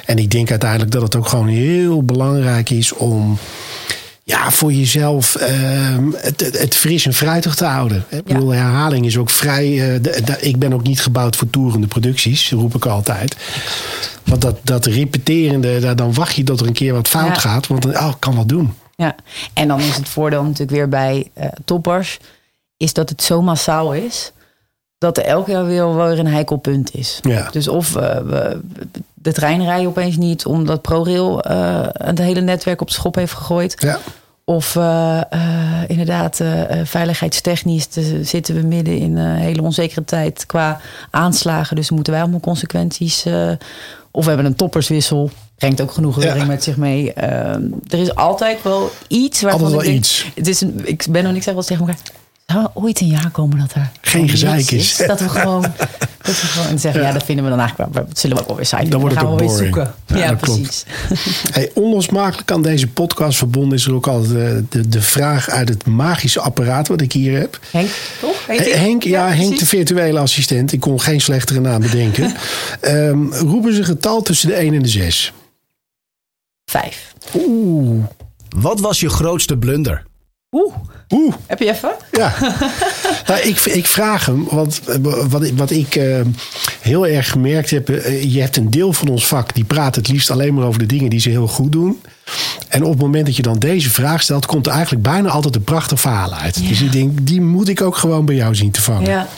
[0.06, 3.38] En ik denk uiteindelijk dat het ook gewoon heel belangrijk is om
[4.28, 8.04] ja, voor jezelf ehm, het, het, fris en fruitig te houden.
[8.10, 9.64] Ik bedoel, herhaling is ook vrij.
[9.94, 13.36] eh, de- de- ik ben ook niet gebouwd voor toerende producties, roep ik altijd.
[14.24, 17.40] Want dat, dat repeterende, daar- dan wacht je tot er een keer wat fout Ja.
[17.40, 17.66] gaat.
[17.66, 18.74] Want dan, oh, kan wat doen.
[18.96, 19.14] Ja,
[19.54, 22.18] en dan is het voordeel natuurlijk weer bij eh, toppers,
[22.76, 24.32] is dat het zo massaal is,
[24.98, 27.20] dat er elk jaar weer weer een heikel punt is.
[27.22, 27.48] Ja.
[27.50, 28.60] Dus of eh, we,
[29.14, 33.32] de trein rijden opeens niet, omdat ProRail eh, het hele netwerk op de schop heeft
[33.32, 33.74] gegooid.
[33.78, 33.98] Ja.
[34.44, 35.20] Of eh,
[35.86, 36.40] inderdaad,
[36.84, 40.80] veiligheidstechnisch eh, zitten we midden in een hele onzekere tijd qua
[41.10, 41.76] aanslagen.
[41.76, 43.24] Dus moeten wij allemaal consequenties.
[44.10, 45.30] of we hebben een topperswissel.
[45.56, 46.46] Brengt ook genoeg reuring Ja.
[46.50, 47.12] met zich mee.
[47.12, 50.30] Er is altijd wel iets waarvan Altijd wel ik denk, iets.
[50.34, 52.02] Het is een, ik ben nog niks zeg wel tegen elkaar.
[52.52, 54.96] Zou er ooit een jaar komen dat er Geen gezeik is.
[55.06, 55.62] Dat we gewoon,
[56.22, 57.12] dat we gewoon zeggen, ja.
[57.12, 58.04] dat vinden we dan eigenlijk wel.
[58.04, 59.94] Dat zullen we ook wel weer saai Dan wordt het gaan we ook weer zoeken.
[60.06, 60.84] Ja, precies.
[61.52, 65.68] Hey, onlosmakelijk aan deze podcast verbonden is er ook altijd eh, de, de vraag uit
[65.68, 67.60] het magische apparaat wat ik hier heb.
[67.70, 67.90] Henk,
[68.20, 68.46] toch?
[68.46, 68.74] Heet?
[68.74, 70.72] Henk, ja, Henk de virtuele assistent.
[70.72, 72.34] Ik kon geen slechtere naam bedenken.
[72.80, 75.32] Ehm, roepen ze een getal tussen de 1 en de 6.
[76.70, 77.14] Vijf.
[77.34, 78.04] Oeh.
[78.48, 80.06] Wat was je grootste blunder?
[80.56, 80.74] Oeh,
[81.14, 81.34] Oeh.
[81.46, 81.94] heb je even?
[82.12, 82.34] Ja.
[83.26, 84.80] nou, ik, ik vraag hem, want
[85.28, 86.20] wat, ik- wat ik eh,
[86.80, 87.88] heel erg gemerkt heb.
[87.88, 90.78] eh, je hebt een deel van ons vak die praat het liefst alleen maar over
[90.78, 92.02] de dingen die ze heel goed doen.
[92.68, 95.54] En op het moment dat je dan deze vraag stelt, komt er eigenlijk bijna altijd
[95.56, 96.68] een prachtig verhaal uit.
[96.68, 99.10] Dus ik denk, die moet ik ook gewoon bij jou zien te vangen.
[99.10, 99.28] Ja.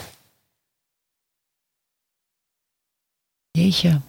[3.50, 4.00] Jeetje.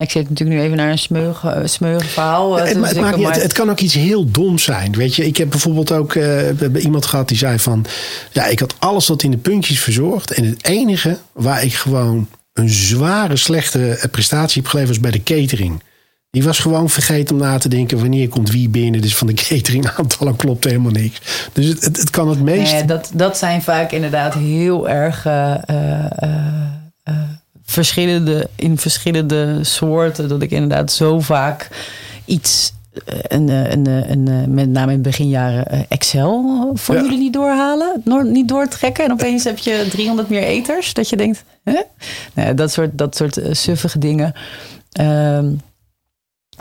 [0.00, 2.58] Ik zit natuurlijk nu even naar een smeuig, eh, verhaal.
[2.60, 4.92] eh, Het, maar het kan ook iets heel doms zijn.
[4.92, 7.84] Weet je, ik heb bijvoorbeeld ook eh, iemand gehad die zei van...
[8.32, 10.32] Ja, ik had alles tot in de puntjes verzorgd.
[10.32, 14.96] En het enige waar ik gewoon een zware, slechte prestatie heb geleverd...
[15.00, 15.82] was bij de catering.
[16.30, 17.98] Die was gewoon vergeten om na te denken...
[17.98, 19.00] wanneer komt wie binnen.
[19.00, 21.20] Dus van de catering aantallen klopt helemaal niks.
[21.52, 22.72] Dus het, het, het kan het meest...
[22.72, 25.26] Nee, dat, dat zijn vaak inderdaad heel erg
[27.70, 30.28] verschillende, in verschillende soorten.
[30.28, 31.68] Dat ik inderdaad zo vaak
[32.24, 32.72] iets.
[33.22, 37.02] Een, eh, een, eh, een, eh, met name in het beginjaren Excel voor Ja.
[37.02, 39.04] jullie niet doorhalen, niet doortrekken.
[39.04, 40.94] En opeens heb je 300 meer eters.
[40.94, 41.80] Dat je denkt, hè?
[42.34, 44.32] Nee, dat soort, dat soort suffige dingen.
[44.92, 45.52] Ehm,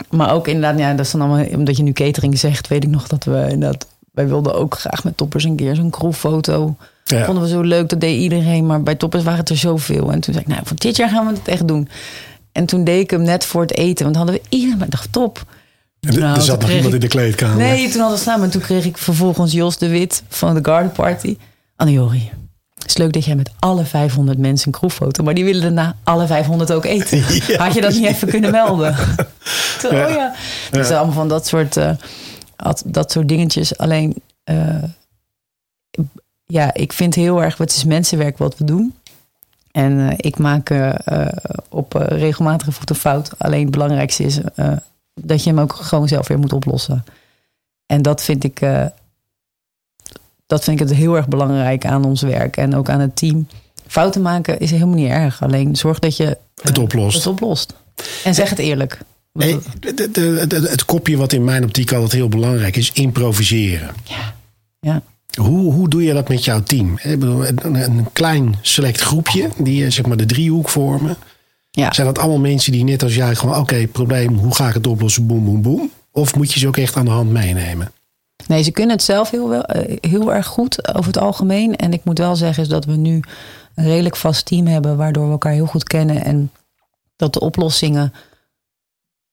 [0.10, 2.89] maar ook inderdaad, ja, dat is dan allemaal, omdat je nu catering zegt, weet ik
[2.89, 3.88] nog dat we inderdaad,
[4.20, 6.76] wij wilden ook graag met toppers een keer zo'n crewfoto.
[7.04, 7.26] Ja.
[7.26, 10.12] Vonden we zo leuk, dat deed iedereen, maar bij toppers waren het er zoveel.
[10.12, 11.90] En toen zei ik, nou, voor dit jaar gaan we het echt doen.
[12.52, 15.12] En toen deed ik hem net voor het eten, want hadden we iedereen, ik dacht,
[15.12, 15.44] top.
[16.00, 17.58] En er- Nou, er zat nog iemand in de kleedkamer.
[17.58, 18.44] Nee, toen hadden we samen.
[18.44, 21.38] En toen kreeg ik vervolgens Jos de Wit van de Garden Party.
[21.76, 22.30] Anne-Jori,
[22.78, 25.24] het is leuk dat jij met alle 500 mensen een crewfoto...
[25.24, 27.18] maar die willen daarna alle 500 ook eten.
[27.48, 28.96] Ja, Had je dat niet even kunnen melden?
[29.82, 30.06] Toen, Ja.
[30.08, 30.34] Oh ja.
[30.72, 31.90] Dus allemaal van dat soort, eh,
[32.86, 33.78] dat soort dingetjes.
[33.78, 34.84] Alleen, eh,
[36.45, 37.57] ja, ik vind heel erg...
[37.57, 38.95] Het is mensenwerk wat we doen.
[39.72, 41.28] En eh, ik maak eh,
[41.70, 43.32] op regelmatige voet een fout.
[43.38, 44.39] Alleen het belangrijkste is
[45.14, 47.05] dat je hem ook gewoon zelf weer moet oplossen.
[47.86, 48.60] En dat vind ik,
[50.45, 53.47] dat vind ik het heel erg belangrijk aan ons werk en ook aan het team.
[53.88, 55.43] Fouten maken is helemaal niet erg.
[55.43, 57.16] Alleen zorg dat je Het oplost.
[57.16, 57.74] het oplost.
[58.24, 58.99] En zeg het eerlijk.
[59.32, 59.60] De-
[60.12, 63.90] de- de- het kopje wat in mijn optiek altijd heel belangrijk is, improviseren.
[64.04, 64.36] ja.
[64.80, 65.02] ja.
[65.42, 67.00] Hoe, hoe doe je dat met jouw team?
[67.02, 71.18] Ik bedoel, Een, een klein select groepje, die eh, zeg maar de driehoek vormen.
[71.72, 71.94] Ja.
[71.94, 74.88] Zijn dat allemaal mensen die net als jij gewoon, oké, probleem, hoe ga ik het
[74.88, 75.92] oplossen, boem, boem, boem?
[76.12, 77.92] Of moet je ze ook echt aan de hand meenemen?
[78.48, 81.76] Nee, ze kunnen het zelf heel, wel, eh, heel erg goed over het algemeen.
[81.76, 83.22] En ik moet wel zeggen is dat we nu
[83.76, 84.98] een redelijk vast team hebben...
[84.98, 86.24] waardoor we elkaar heel goed kennen.
[86.26, 86.52] En
[87.16, 88.14] dat de oplossingen...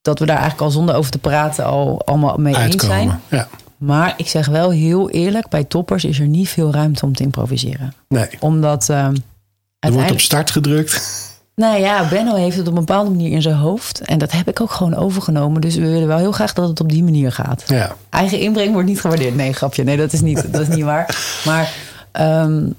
[0.07, 3.21] dat we daar eigenlijk al zonder over te praten al allemaal mee eens zijn.
[3.29, 5.49] Ja, Maar ik zeg wel heel eerlijk...
[5.49, 7.95] bij toppers is er niet veel ruimte om te improviseren.
[8.09, 8.29] nee.
[8.41, 8.89] Omdat...
[8.89, 11.25] Er wordt op start gedrukt.
[11.55, 14.01] Nou ja, Benno heeft het op een bepaalde manier in zijn hoofd.
[14.01, 15.61] En dat heb ik ook gewoon overgenomen.
[15.61, 17.65] Dus we willen wel heel graag dat het op die manier gaat.
[17.67, 19.35] Ja, Eigen inbreng wordt niet gewaardeerd.
[19.35, 19.85] Nee, grapje.
[19.85, 21.41] Nee, dat is niet, dat is niet waar.
[21.45, 21.73] Maar
[22.13, 22.71] ehm,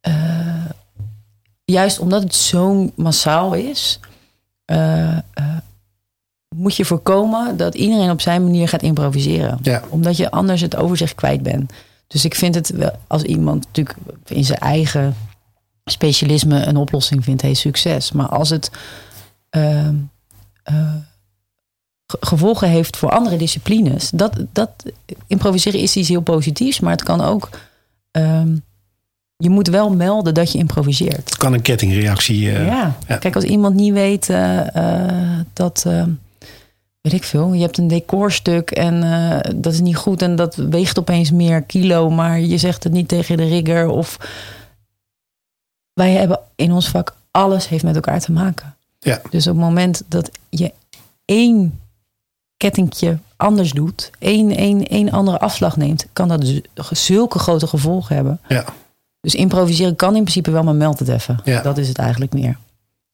[0.00, 0.14] eh,
[1.64, 4.00] juist omdat het zo massaal is...
[4.64, 5.20] eh, eh,
[6.56, 9.58] moet je voorkomen dat iedereen op zijn manier gaat improviseren.
[9.62, 9.82] Ja.
[9.88, 11.72] Omdat je anders het overzicht kwijt bent.
[12.06, 13.96] Dus ik vind het wel, als iemand natuurlijk
[14.26, 15.14] in zijn eigen
[15.84, 18.12] specialisme een oplossing vindt, heeft succes.
[18.12, 18.70] Maar als het
[19.50, 19.94] ehm,
[20.62, 20.94] eh,
[22.06, 24.70] ge- gevolgen heeft voor andere disciplines, dat, dat
[25.26, 27.48] improviseren is iets heel positiefs, maar het kan ook.
[28.10, 28.56] ehm,
[29.36, 31.16] je moet wel melden dat je improviseert.
[31.28, 32.50] Het kan een kettingreactie.
[32.52, 32.96] eh, ja.
[33.08, 33.16] ja.
[33.16, 35.86] kijk, als iemand niet weet eh, dat.
[37.00, 40.54] Weet ik veel, je hebt een decorstuk en eh, dat is niet goed en dat
[40.54, 43.88] weegt opeens meer kilo, maar je zegt het niet tegen de rigger.
[43.88, 44.16] Of
[45.92, 48.74] wij hebben in ons vak alles heeft met elkaar te maken.
[48.98, 49.20] Ja.
[49.30, 50.72] Dus op het moment dat je
[51.24, 51.80] één
[52.56, 58.14] kettingje anders doet, één, één, één andere afslag neemt, kan dat z- zulke grote gevolgen
[58.14, 58.40] hebben.
[58.48, 58.64] ja.
[59.20, 61.40] Dus improviseren kan in principe wel, maar meld het even.
[61.44, 61.62] Ja.
[61.62, 62.56] Dat is het eigenlijk meer.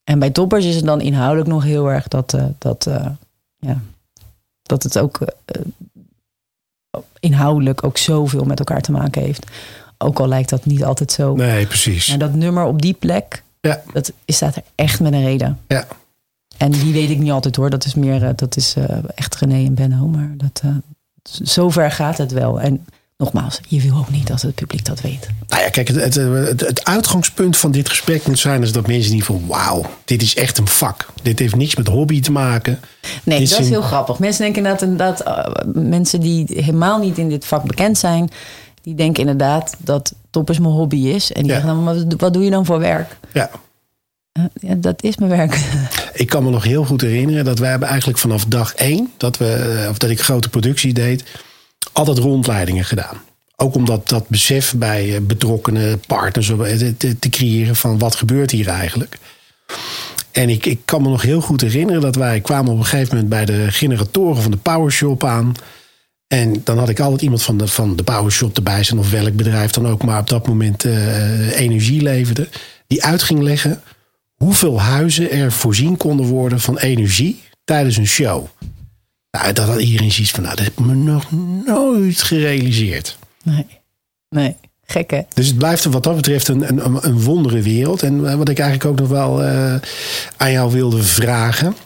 [0.05, 3.07] En bij toppers is het dan inhoudelijk nog heel erg dat, eh, dat, eh,
[3.67, 3.81] ja,
[4.63, 5.61] dat het ook eh,
[7.21, 9.47] inhoudelijk ook zoveel met elkaar te maken heeft.
[9.99, 11.35] Ook al lijkt dat niet altijd zo.
[11.35, 12.09] Nee, precies.
[12.09, 13.83] Maar dat nummer op die plek, Ja.
[13.93, 15.61] dat is, staat er echt met een reden.
[15.69, 15.87] Ja.
[16.57, 17.71] En die weet ik niet altijd hoor.
[17.71, 20.07] Dat is meer, eh, dat is eh, echt René en Benno.
[20.07, 20.77] Maar dat, eh,
[21.23, 22.61] zover gaat het wel.
[22.61, 22.87] En
[23.25, 25.29] nogmaals, je wil ook niet dat het publiek dat weet.
[25.49, 29.13] Nou ja, kijk, het, het, het, uitgangspunt van dit gesprek moet zijn is dat mensen
[29.15, 31.07] niet van wauw, dit is echt een vak.
[31.23, 32.81] Dit heeft niks met hobby te maken.
[33.25, 34.19] Nee, Dit dat is een- heel grappig.
[34.19, 38.31] Mensen denken inderdaad, inderdaad eh, mensen die helemaal niet in dit vak bekend zijn,
[38.83, 41.33] die denken inderdaad dat toppers mijn hobby is.
[41.33, 41.61] En die Ja.
[41.61, 43.17] zeggen dan, wat doe je dan voor werk?
[43.33, 43.51] Ja,
[44.33, 45.59] Eh, Ja, dat is mijn werk.
[46.13, 49.37] ik kan me nog heel goed herinneren dat wij hebben eigenlijk vanaf dag één, dat,
[49.37, 51.25] we, eh, of dat ik grote productie deed,
[51.93, 53.23] altijd rondleidingen gedaan.
[53.57, 58.15] Ook om dat, dat besef bij eh, betrokkenen partners eh, te, te, creëren van wat
[58.15, 59.19] gebeurt hier eigenlijk.
[60.31, 63.15] En ik, ik kan me nog heel goed herinneren dat wij kwamen op een gegeven
[63.15, 65.55] moment bij de generatoren van de Powershop aan.
[66.27, 69.37] En dan had ik altijd iemand van de, van de Powershop erbij zijn, of welk
[69.37, 72.49] bedrijf dan ook, maar op dat moment eh, energie leverde.
[72.87, 73.83] Die uit ging leggen
[74.35, 78.47] hoeveel huizen er voorzien konden worden van energie tijdens een show.
[79.35, 81.33] Nou, dat had iedereen zoiets van, nou, dat heb ik me nog
[81.65, 83.19] nooit gerealiseerd.
[83.43, 83.67] Nee,
[84.29, 85.23] nee, gek hè?
[85.35, 88.03] Dus het blijft wat dat betreft een, een, een wondere wereld.
[88.03, 89.75] En eh, wat ik eigenlijk ook nog wel eh,
[90.37, 91.77] aan jou wilde vragen.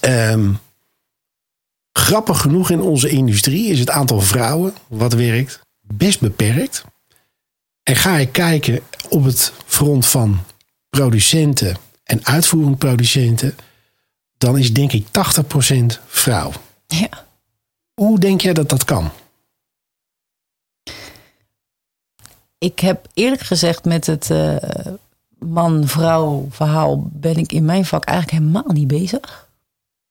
[0.00, 0.52] Ehm,
[1.92, 6.84] grappig genoeg in onze industrie is het aantal vrouwen wat werkt best beperkt.
[7.82, 10.38] En ga ik kijken op het front van
[10.90, 13.54] producenten en uitvoerend producenten,
[14.40, 15.10] dan is denk ik 80%
[16.06, 16.52] vrouw.
[16.86, 17.08] Ja.
[17.94, 19.10] Hoe denk jij dat dat kan?
[22.58, 24.56] Ik heb eerlijk gezegd met het eh,
[25.38, 29.48] man-vrouw verhaal ben ik in mijn vak eigenlijk helemaal niet bezig.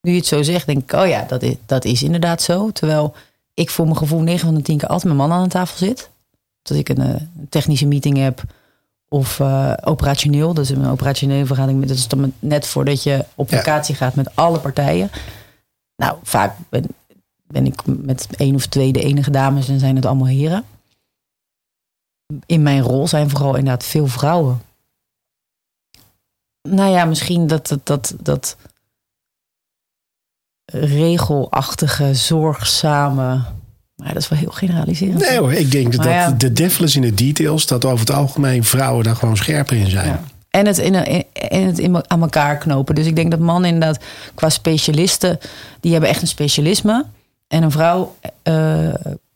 [0.02, 2.72] Nu je het zo zegt, denk ik, oh ja, dat is, dat is inderdaad zo.
[2.72, 3.16] Terwijl
[3.54, 5.78] ik voor mijn gevoel 9 van de 10 keer altijd met man aan de tafel
[5.78, 6.10] zit.
[6.62, 8.44] Dat ik een, eh, een technische meeting heb
[9.10, 10.54] of eh, operationeel.
[10.54, 11.86] Dus een operationele vergadering.
[11.86, 13.56] Dat is dan net voordat je op Ja.
[13.58, 15.10] locatie gaat met alle partijen.
[15.96, 16.86] Nou, vaak ben,
[17.48, 20.66] ben ik met één of twee de enige dames en zijn het allemaal heren
[22.46, 24.62] in mijn rol zijn vooral inderdaad veel vrouwen.
[26.62, 28.58] Nou ja, misschien dat dat, dat, dat
[30.72, 33.46] regelachtige, zorgzame.
[34.00, 35.20] Maar dat is wel heel generaliserend.
[35.20, 36.32] Nee hoor, ik denk dat ja.
[36.32, 37.68] de devil is in de details.
[37.68, 40.08] Dat over het algemeen vrouwen daar gewoon scherper in zijn.
[40.08, 40.24] Ja.
[40.50, 40.96] En het, in,
[41.34, 42.96] en het in, aan elkaar knopen.
[42.96, 44.04] Dus ik denk dat mannen inderdaad
[44.36, 45.40] qua specialisten,
[45.80, 47.06] die hebben echt een specialisme.
[47.48, 48.94] En een vrouw eh,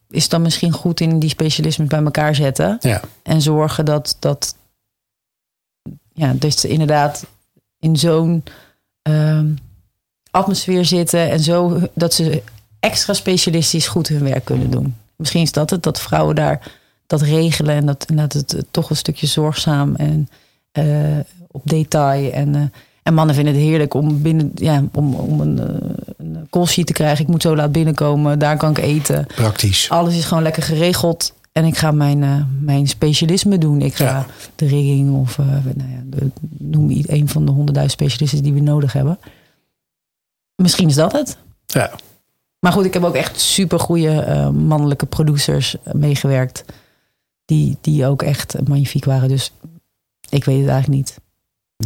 [0.10, 2.78] is dan misschien goed in die specialismes bij elkaar zetten.
[2.82, 3.02] Ja.
[3.24, 4.56] En zorgen dat, dat,
[6.14, 7.26] ja, dat ze inderdaad
[7.80, 8.44] in zo'n
[9.02, 9.48] ehm,
[10.32, 11.30] atmosfeer zitten.
[11.30, 12.44] En zo dat ze
[12.84, 14.96] extra specialistisch goed hun werk kunnen doen.
[15.16, 16.72] Misschien is dat het, dat vrouwen daar
[17.08, 17.76] dat regelen.
[17.76, 20.30] En dat, en dat het toch een stukje zorgzaam en
[20.72, 20.86] eh,
[21.52, 22.32] op detail.
[22.32, 22.62] En, eh,
[23.04, 25.66] en mannen vinden het heerlijk om, binnen, ja, om, om een, eh,
[26.18, 27.24] een callsheet te krijgen.
[27.26, 29.26] Ik moet zo laat binnenkomen, daar kan ik eten.
[29.36, 29.90] Praktisch.
[29.90, 31.34] Alles is gewoon lekker geregeld.
[31.52, 33.82] En ik ga mijn, mijn specialisme doen.
[33.82, 34.26] Ik ga Ja.
[34.56, 38.54] de rigging of eh, nou ja, de, noem iets, een van de honderdduizend specialisten die
[38.54, 39.20] we nodig hebben.
[40.56, 41.38] Misschien is dat het.
[41.66, 41.92] Ja.
[42.64, 46.64] Maar goed, ik heb ook echt super goede mannelijke producers eh, meegewerkt.
[47.46, 49.30] Die, die ook echt magnifiek waren.
[49.30, 49.52] Dus
[50.30, 51.18] ik weet het eigenlijk niet.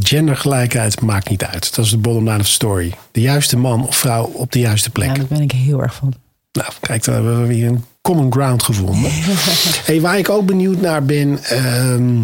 [0.07, 1.75] Gendergelijkheid maakt niet uit.
[1.75, 2.93] Dat is de bottom line of story.
[3.11, 5.07] De juiste man of vrouw op de juiste plek.
[5.07, 6.13] Ja, daar ben ik heel erg van.
[6.51, 9.11] Nou, kijk, dan hebben we weer een common ground gevonden.
[9.89, 11.43] hey, waar ik ook benieuwd naar ben.
[11.43, 12.21] ehm,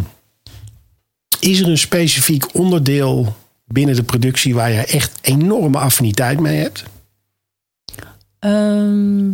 [1.39, 3.36] is er een specifiek onderdeel
[3.66, 6.84] binnen de productie waar je echt enorme affiniteit mee hebt?
[8.44, 9.32] Ehm,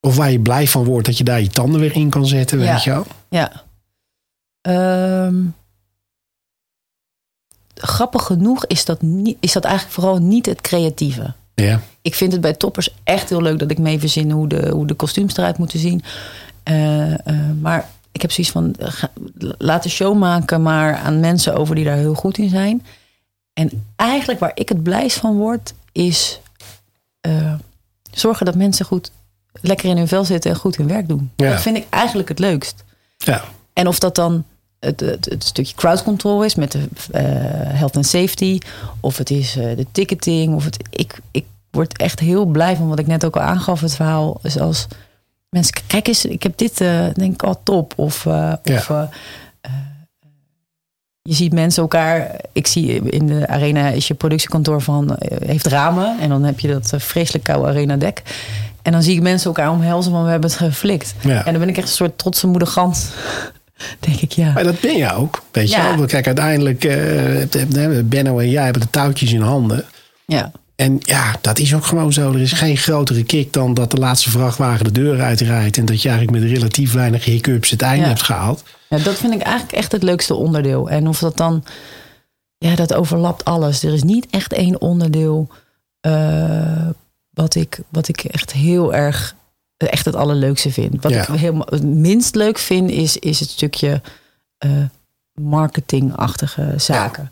[0.00, 2.58] Of waar je blij van wordt dat je daar je tanden weer in kan zetten,
[2.58, 2.80] weet Ja.
[2.84, 3.06] je wel?
[3.28, 3.62] ja.
[4.60, 5.44] Ehm,
[7.74, 11.32] grappig genoeg is dat, niet, is dat eigenlijk vooral niet het creatieve.
[11.54, 11.80] Ja.
[12.02, 14.86] Ik vind het bij toppers echt heel leuk dat ik mee verzin hoe de, hoe
[14.86, 16.02] de kostuums eruit moeten zien.
[16.62, 19.10] Eh, eh, maar ik heb zoiets van, uh, ga,
[19.58, 22.86] laat de show maken maar aan mensen over die daar heel goed in zijn.
[23.52, 26.40] En eigenlijk waar ik het blijst van word, is
[27.26, 27.54] uh,
[28.10, 29.10] zorgen dat mensen goed
[29.60, 31.30] lekker in hun vel zitten en goed hun werk doen.
[31.36, 31.50] Ja.
[31.50, 32.84] Dat vind ik eigenlijk het leukst.
[33.16, 33.44] Ja.
[33.72, 34.44] En of dat dan
[34.80, 36.88] het, het, het stukje crowd control is met de uh,
[37.78, 38.58] health and safety,
[39.00, 40.88] of het is uh, de ticketing, of het.
[40.90, 44.38] Ik, ik word echt heel blij van wat ik net ook al aangaf, het verhaal.
[44.42, 44.86] is als
[45.48, 46.78] mensen, kijk eens, ik heb dit,
[47.14, 47.92] denk ik, al top.
[47.96, 48.60] Of, ja.
[48.62, 48.90] of
[51.28, 52.30] je ziet mensen elkaar.
[52.52, 55.16] Ik zie in de arena is je productiekantoor van
[55.46, 56.16] heeft ramen.
[56.20, 58.22] En dan heb je dat vreselijk koude arena dek.
[58.82, 61.14] En dan zie ik mensen elkaar omhelzen van we hebben het geflikt.
[61.20, 61.44] Ja.
[61.44, 63.08] En dan ben ik echt een soort trotse moedergans.
[64.00, 64.52] Denk ik, ja.
[64.52, 65.42] Maar dat ben je ook.
[65.52, 65.96] Weet je Ja.
[65.96, 66.06] wel?
[66.06, 69.84] Kijk, uiteindelijk, uh, Benno en jij hebben de touwtjes in handen.
[70.26, 70.50] Ja.
[70.76, 72.32] En ja, dat is ook gewoon zo.
[72.32, 75.76] Er is geen grotere kick dan dat de laatste vrachtwagen de deur uitrijdt.
[75.76, 78.08] En dat je eigenlijk met relatief weinig hiccups het einde Ja.
[78.08, 78.62] hebt gehaald.
[78.88, 80.90] ja, dat vind ik eigenlijk echt het leukste onderdeel.
[80.90, 81.64] En of dat dan,
[82.58, 83.82] ja, dat overlapt alles.
[83.82, 85.48] Er is niet echt één onderdeel
[86.06, 86.88] uh,
[87.30, 89.34] wat, ik, wat ik echt heel erg,
[89.76, 91.02] echt het allerleukste vind.
[91.02, 91.20] Wat Ja.
[91.28, 94.00] ik helemaal het minst leuk vind, is, is het stukje
[94.66, 94.70] uh,
[95.40, 97.30] marketingachtige zaken.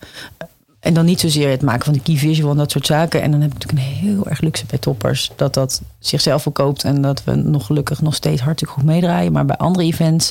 [0.83, 3.23] En dan niet zozeer het maken van de key visual en dat soort zaken.
[3.23, 5.31] En dan heb ik natuurlijk een heel erg luxe bij toppers.
[5.37, 9.33] Dat dat zichzelf verkoopt en dat we nog gelukkig nog steeds hartstikke goed meedraaien.
[9.33, 10.31] Maar bij andere events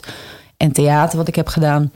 [0.57, 1.91] en theater wat ik heb gedaan,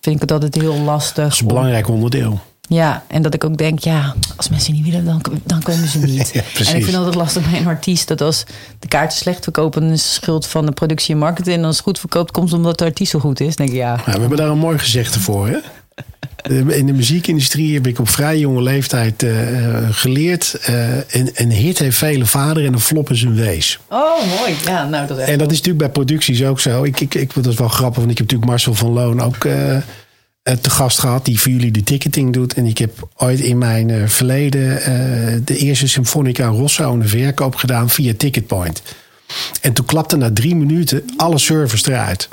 [0.00, 1.24] vind ik het altijd heel lastig.
[1.24, 2.40] Dat is een belangrijk onderdeel.
[2.60, 5.98] Ja, en dat ik ook denk, ja, als mensen niet willen, dan, dan komen ze
[5.98, 6.30] niet.
[6.34, 8.44] Ja, en ik vind het altijd lastig bij een artiest dat als
[8.78, 11.56] de kaarten slecht verkopen, dan is het schuld van de productie en marketing.
[11.56, 13.56] En als het goed verkoopt, komt het omdat de artiest zo goed is.
[13.56, 13.96] Dan denk ik, ja.
[13.96, 15.48] Nou, we hebben daar een mooi gezegde voor.
[15.48, 15.58] Hè?
[16.48, 20.60] In de muziekindustrie heb ik op vrij jonge leeftijd uh, geleerd.
[20.70, 23.78] Uh, een, een, hit heeft vele vader en een flop is een wees.
[23.88, 24.54] Oh, mooi.
[24.64, 26.82] Ja, nou, dat is en dat is natuurlijk bij producties ook zo.
[26.82, 29.44] Ik, ik, ik, dat is wel grappig, want ik heb natuurlijk Marcel van Loon ook
[29.44, 29.76] uh,
[30.60, 31.24] te gast gehad.
[31.24, 32.54] Die voor jullie de ticketing doet.
[32.54, 34.80] En ik heb ooit in mijn verleden
[35.44, 38.82] de eerste Symfonica Rosso de verkoop gedaan via Ticketpoint.
[39.60, 42.28] En toen klapte na drie minuten alle servers eruit.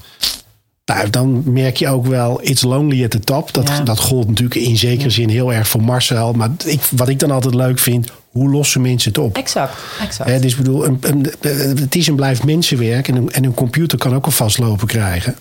[0.90, 3.54] Nou, dan merk je ook wel It's Lonely at the Top.
[3.54, 3.82] Dat, Ja.
[3.82, 6.34] dat gold natuurlijk in zekere zin heel erg voor Marcel.
[6.34, 9.38] Maar ik, wat ik dan altijd leuk vind, hoe lossen mensen het op?
[9.38, 10.42] Exact, exact.
[10.42, 11.32] Dus bedoel, een, een,
[11.80, 13.08] het is en blijft mensenwerk.
[13.08, 15.36] En een, en een computer kan ook een vastlopen krijgen.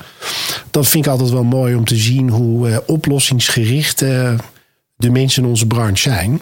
[0.71, 4.33] Dat vind ik altijd wel mooi om te zien hoe uh, oplossingsgericht uh,
[4.97, 6.41] de mensen in onze branche zijn.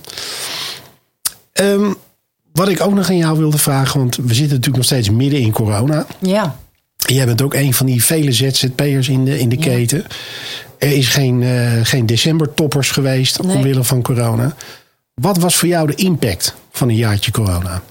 [1.53, 1.97] Um,
[2.53, 5.41] wat ik ook nog aan jou wilde vragen, want we zitten natuurlijk nog steeds midden
[5.41, 6.07] in corona.
[6.19, 6.57] Ja.
[7.07, 9.63] Jij bent ook een van die vele ZZP'ers in de, in de Ja.
[9.63, 10.05] keten.
[10.79, 13.57] Er is geen, uh, geen december-toppers geweest Nee.
[13.57, 14.55] omwille van corona.
[15.15, 17.83] Wat was voor jou de impact van een jaartje corona?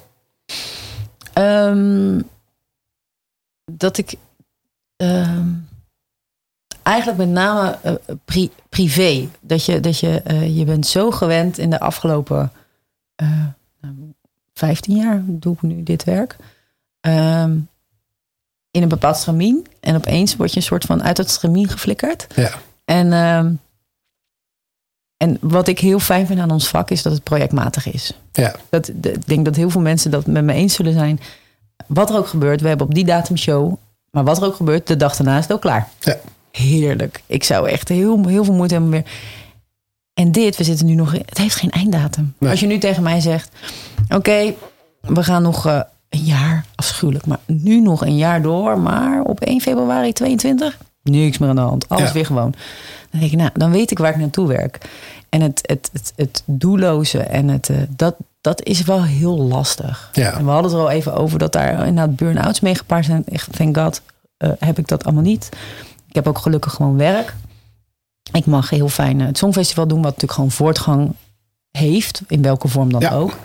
[1.37, 2.23] Um,
[3.71, 4.13] dat ik
[4.97, 5.67] um,
[6.83, 7.93] eigenlijk met name uh,
[8.25, 9.27] pri privé.
[9.41, 12.51] Dat je, dat je, uh, je bent zo gewend in de afgelopen
[13.23, 13.45] uh,
[14.53, 16.35] 15 jaar doe ik nu dit werk.
[17.01, 17.69] Um,
[18.75, 19.65] in een bepaald stramien.
[19.79, 22.27] En opeens word je een soort van uit het stramien geflikkerd.
[22.35, 22.51] Ja.
[22.85, 23.59] En, um,
[25.17, 28.13] en wat ik heel fijn vind aan ons vak is dat het projectmatig is.
[28.31, 28.55] Ja.
[28.69, 31.19] Dat, de, ik denk dat heel veel mensen dat met me eens zullen zijn.
[31.87, 33.75] Wat er ook gebeurt, we hebben op die datum show.
[34.11, 35.89] Maar wat er ook gebeurt, de dag daarna is het ook klaar.
[35.99, 36.17] Ja.
[36.51, 37.21] Heerlijk.
[37.25, 39.05] Ik zou echt heel, heel veel moeite hebben weer.
[40.13, 42.33] En dit, we zitten nu nog in, het heeft geen einddatum.
[42.37, 42.51] Nee.
[42.51, 43.49] Als je nu tegen mij zegt,
[44.03, 44.57] oké, okay,
[45.01, 45.81] we gaan nog uh,
[46.15, 48.79] een jaar, afschuwelijk, maar nu nog een jaar door.
[48.79, 51.89] Maar op 1 februari 22, niks meer aan de hand.
[51.89, 52.13] Alles Ja.
[52.13, 52.53] weer gewoon.
[53.11, 54.89] Dan denk ik, nou, dan weet ik waar ik naartoe werk.
[55.29, 60.09] En het, het, het, het doelloze en het, uh, dat, dat is wel heel lastig.
[60.13, 60.31] Ja.
[60.33, 63.25] En we hadden het er al even over dat daar inderdaad burn-outs mee gepaard zijn.
[63.25, 64.01] Echt, thank god,
[64.43, 65.49] uh, heb ik dat allemaal niet.
[66.07, 67.35] Ik heb ook gelukkig gewoon werk.
[68.31, 71.11] Ik mag heel fijn het Songfestival doen, wat natuurlijk gewoon voortgang
[71.71, 73.11] heeft, in welke vorm dan Ja.
[73.11, 73.37] ook.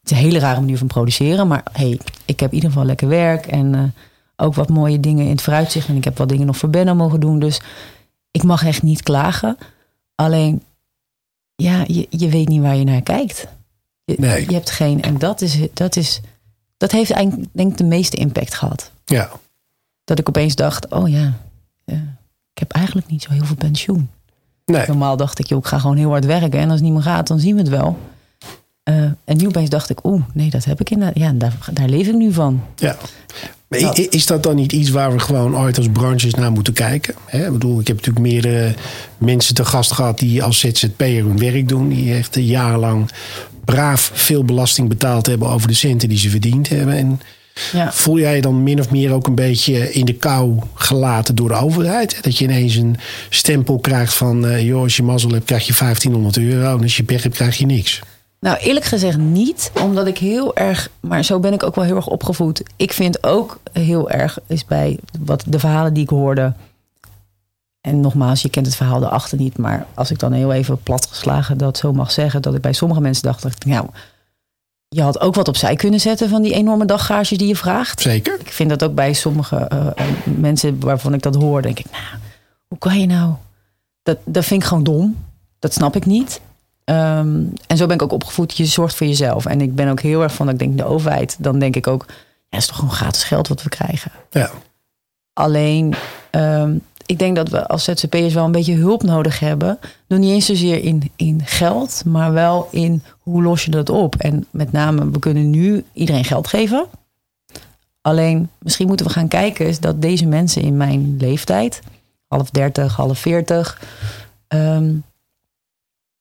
[0.00, 2.84] Het is een hele rare manier van produceren, maar hey, ik heb in ieder geval
[2.86, 3.82] lekker werk en uh,
[4.36, 5.88] ook wat mooie dingen in het vooruitzicht.
[5.88, 7.60] En ik heb wat dingen nog voor Benno mogen doen, dus
[8.30, 9.56] ik mag echt niet klagen.
[10.14, 10.62] Alleen,
[11.54, 13.46] ja, je, je weet niet waar je naar kijkt.
[14.04, 14.46] Je, Nee.
[14.48, 16.20] je hebt geen, en dat is, dat is,
[16.76, 18.90] dat heeft eigenlijk denk ik de meeste impact gehad.
[19.04, 19.30] Ja.
[20.04, 21.32] Dat ik opeens dacht, oh ja,
[21.84, 22.18] ja
[22.52, 24.10] ik heb eigenlijk niet zo heel veel pensioen.
[24.64, 24.86] Nee.
[24.86, 26.58] Normaal dacht ik, joh, ik ga gewoon heel hard werken.
[26.60, 27.98] En als het niet meer gaat, dan zien we het wel.
[28.84, 31.16] Uh, en nu opeens dacht ik, oeh, nee, dat heb ik inderdaad.
[31.18, 32.62] Ja, daar, daar leef ik nu van.
[32.76, 32.96] Ja.
[33.68, 37.14] Maar Is dat dan niet iets waar we gewoon ooit als branches naar moeten kijken?
[37.26, 37.46] Hè?
[37.46, 38.74] Ik bedoel, ik heb natuurlijk meerdere
[39.18, 41.88] mensen te gast gehad die als ZZP'er hun werk doen.
[41.88, 43.10] Die echt jarenlang
[43.64, 46.94] braaf veel belasting betaald hebben over de centen die ze verdiend hebben.
[46.94, 47.20] En
[47.72, 47.92] Ja.
[47.92, 51.48] voel jij je dan min of meer ook een beetje in de kou gelaten door
[51.48, 52.18] de overheid?
[52.22, 52.96] Dat je ineens een
[53.28, 56.76] stempel krijgt van, eh, joh, als je mazzel hebt krijg je 1500 euro.
[56.76, 58.00] En als je pech hebt krijg je niks.
[58.40, 61.96] Nou, eerlijk gezegd niet, omdat ik heel erg, maar zo ben ik ook wel heel
[61.96, 62.62] erg opgevoed.
[62.76, 66.52] Ik vind ook heel erg, is bij wat de verhalen die ik hoorde.
[67.80, 71.58] En nogmaals, je kent het verhaal erachter niet, maar als ik dan heel even platgeslagen
[71.58, 73.86] dat zo mag zeggen, dat ik bij sommige mensen dacht, nou,
[74.88, 78.00] je had ook wat opzij kunnen zetten van die enorme daggages die je vraagt.
[78.00, 78.40] Zeker?
[78.40, 81.90] Ik vind dat ook bij sommige eh, eh, mensen waarvan ik dat hoor, denk ik,
[81.90, 82.22] nou,
[82.68, 83.34] hoe kan je nou?
[84.02, 85.16] Dat, dat vind ik gewoon dom.
[85.58, 86.40] Dat snap ik niet.
[86.90, 88.56] Ehm, en zo ben ik ook opgevoed.
[88.56, 89.46] Je zorgt voor jezelf.
[89.46, 92.04] En ik ben ook heel erg van, ik denk de overheid, dan denk ik ook,
[92.08, 92.14] ja,
[92.48, 94.10] het is toch gewoon gratis geld wat we krijgen.
[94.30, 94.50] Ja.
[95.32, 95.94] Alleen,
[96.30, 96.76] ehm,
[97.06, 99.78] ik denk dat we als ZZP'ers wel een beetje hulp nodig hebben.
[100.06, 104.14] Nog niet eens zozeer in, in geld, maar wel in hoe los je dat op.
[104.16, 106.86] En met name, we kunnen nu iedereen geld geven.
[108.00, 111.80] Alleen, misschien moeten we gaan kijken is dat deze mensen in mijn leeftijd,
[112.28, 113.82] half 30, half 40,
[114.48, 114.92] ehm,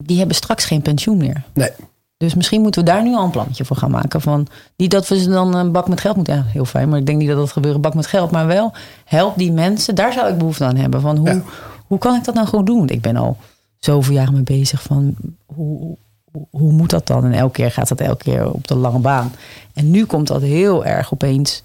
[0.04, 1.44] die hebben straks geen pensioen meer.
[1.54, 1.70] Nee.
[2.18, 4.22] Dus misschien moeten we daar nu al een plannetje voor gaan maken.
[4.22, 6.36] Van, niet dat we ze dan een bak met geld moeten.
[6.36, 8.32] Ja, heel fijn, maar ik denk niet dat dat gebeurt, een bak met geld.
[8.32, 8.72] Maar wel,
[9.06, 9.96] help die mensen.
[9.96, 11.02] Daar zou ik behoefte aan hebben.
[11.02, 11.42] Van hoe, Ja.
[11.88, 12.88] hoe kan ik dat nou gewoon doen?
[12.90, 13.38] Ik ben al
[13.80, 15.98] zoveel jaren mee bezig van hoe,
[16.32, 17.26] hoe, hoe moet dat dan?
[17.26, 19.32] En elke keer gaat dat elke keer op de lange baan.
[19.74, 21.62] En nu komt dat heel erg opeens.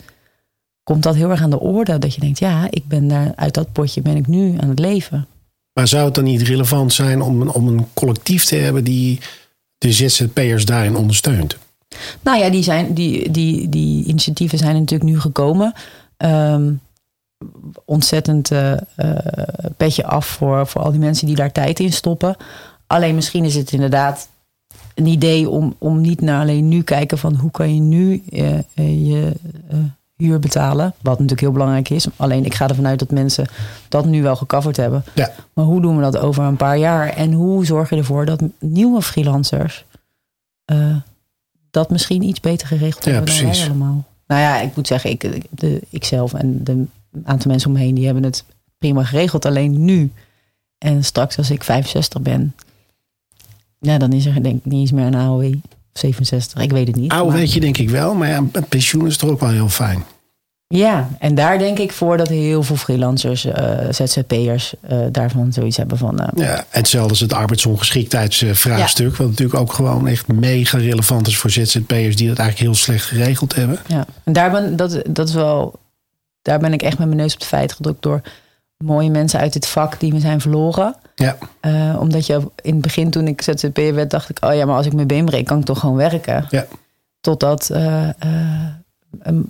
[0.83, 1.99] Komt dat heel erg aan de orde.
[1.99, 4.79] Dat je denkt, ja, ik ben daar uit dat potje ben ik nu aan het
[4.79, 5.27] leven.
[5.75, 9.21] Maar zou het dan niet relevant zijn om, een- om een collectief te hebben die
[9.79, 11.57] de ZZP'ers daarin ondersteunt?
[12.21, 15.73] Nou ja, die, zijn, die, die, die initiatieven zijn natuurlijk nu gekomen.
[16.17, 16.73] Ehm,
[17.85, 18.79] ontzettend eh, eh,
[19.77, 22.37] petje af voor, voor al die mensen die daar tijd in stoppen.
[22.87, 24.29] Alleen misschien is het inderdaad
[24.95, 28.59] een idee om, om niet naar alleen nu kijken van hoe kan je nu eh,
[28.75, 29.33] je
[30.17, 30.95] huur betalen.
[31.03, 32.07] Wat natuurlijk heel belangrijk is.
[32.17, 33.47] Alleen ik ga ervan uit dat mensen
[33.89, 35.05] dat nu wel gecoverd hebben.
[35.15, 35.33] Ja.
[35.53, 37.09] Maar hoe doen we dat over een paar jaar?
[37.09, 39.85] En hoe zorg je ervoor dat nieuwe freelancers
[40.65, 40.97] eh,
[41.71, 43.69] dat misschien iets beter geregeld Ja, hebben dan wij precies.
[43.69, 44.05] allemaal?
[44.27, 46.85] Nou ja, ik moet zeggen, ik, de, ikzelf en de
[47.25, 48.45] aantal mensen om me heen, die hebben het
[48.79, 49.45] prima geregeld.
[49.45, 50.13] Alleen nu
[50.79, 52.55] en straks als ik 65 ben,
[53.79, 55.55] ja, dan is er denk ik niet eens meer een AOW.
[55.95, 57.11] Of 67, ik weet het niet.
[57.13, 59.69] Oude maar- weet je denk ik wel, maar ja, pensioen is toch ook wel heel
[59.69, 60.05] fijn.
[60.67, 65.77] Ja, en daar denk ik voor dat heel veel freelancers, eh, ZZP'ers, eh, daarvan zoiets
[65.77, 66.19] hebben van.
[66.21, 69.17] eh, Ja, en hetzelfde is het arbeidsongeschiktheidsvraagstuk.
[69.17, 73.05] Wat natuurlijk ook gewoon echt mega relevant is voor ZZP'ers die dat eigenlijk heel slecht
[73.05, 73.79] geregeld hebben.
[73.87, 75.75] Ja, en daar ben, dat, dat is wel,
[76.43, 78.21] daar ben ik echt met mijn neus op de feit gedrukt door
[78.77, 80.95] mooie mensen uit dit vak die me zijn verloren.
[81.15, 84.65] Ja, Eh, omdat je in het begin, toen ik ZZP'er werd, dacht ik, oh ja,
[84.67, 86.47] maar als ik mijn been breek, kan ik toch gewoon werken.
[86.51, 86.67] ja.
[87.21, 88.15] Totdat eh, eh,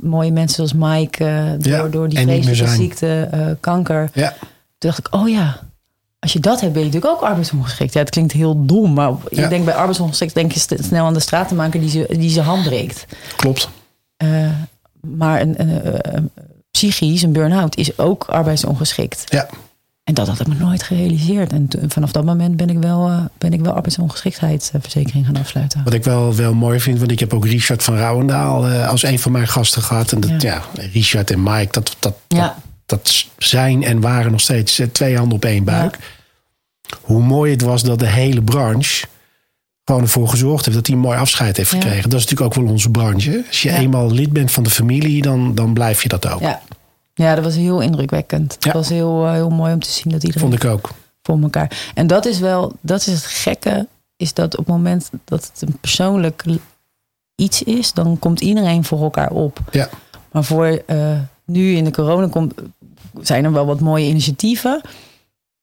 [0.01, 4.29] mooie mensen zoals Mike, door, Ja, door die vreselijke ziekte, kanker, ja.
[4.79, 5.61] toen dacht ik, oh ja,
[6.19, 7.93] als je dat hebt, ben je natuurlijk ook arbeidsongeschikt.
[7.93, 9.49] Ja, het klinkt heel dom, maar je Ja.
[9.49, 13.07] denkt bij arbeidsongeschikt, denk je snel aan de stratenmaker die ze, die zijn hand breekt.
[13.37, 13.69] klopt.
[15.01, 16.31] Maar een, een, een, een
[16.75, 19.25] psychisch, een burn-out, is ook arbeidsongeschikt.
[19.29, 19.49] Ja.
[20.05, 21.53] En dat had ik me nooit gerealiseerd.
[21.53, 25.85] En vanaf dat moment ben ik wel, eh, ben ik wel arbeidsongeschiktheidsverzekering gaan afsluiten.
[25.85, 29.03] Wat ik wel, wel mooi vind, want ik heb ook Richard van Rouwendaal eh, als
[29.03, 30.13] een van mijn gasten gehad.
[30.13, 30.63] En dat, ja.
[30.75, 30.83] Ja.
[30.93, 32.39] Richard en Mike, dat, dat, Ja.
[32.39, 32.55] dat,
[32.87, 35.99] dat zijn en waren nog steeds eh, twee handen op één buik.
[37.01, 39.07] Hoe mooi het was dat de hele branche
[39.85, 41.77] gewoon ervoor gezorgd heeft dat hij een mooi afscheid heeft Ja.
[41.81, 42.11] gekregen.
[42.11, 43.45] Dat is natuurlijk ook wel onze branche.
[43.49, 43.77] Als je Ja.
[43.77, 46.41] eenmaal lid bent van de familie, dan, dan blijf je dat ook.
[46.41, 46.61] Ja.
[47.15, 48.57] ja, dat was heel indrukwekkend.
[48.59, 48.67] Ja.
[48.69, 50.91] Het was heel, eh, heel mooi om te zien dat iedereen Vond ik ook.
[51.23, 51.91] voor elkaar.
[51.95, 55.63] En dat is wel, dat is het gekke, is dat op het moment dat het
[55.69, 56.45] een persoonlijk
[57.35, 59.59] iets is, dan komt iedereen voor elkaar op.
[59.71, 59.89] Ja.
[60.33, 62.55] Maar voor eh, nu in de corona komt,
[63.21, 64.81] zijn er wel wat mooie initiatieven.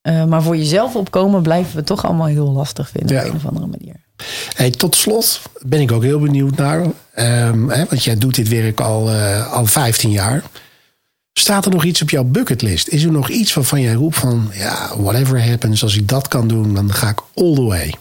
[0.02, 3.22] Eh, maar voor jezelf opkomen blijven we toch allemaal heel lastig vinden Ja.
[3.24, 3.96] op een of andere manier.
[4.56, 6.86] Hey, tot slot ben ik ook heel benieuwd naar.
[7.14, 10.44] ehm, hè, want jij doet dit werk al, eh, al 15 jaar.
[11.34, 12.88] Staat er nog iets op jouw bucketlist?
[12.88, 14.50] Is er nog iets waarvan jij roept van...
[14.54, 17.94] ja, whatever happens, als ik dat kan doen, dan ga ik all the way.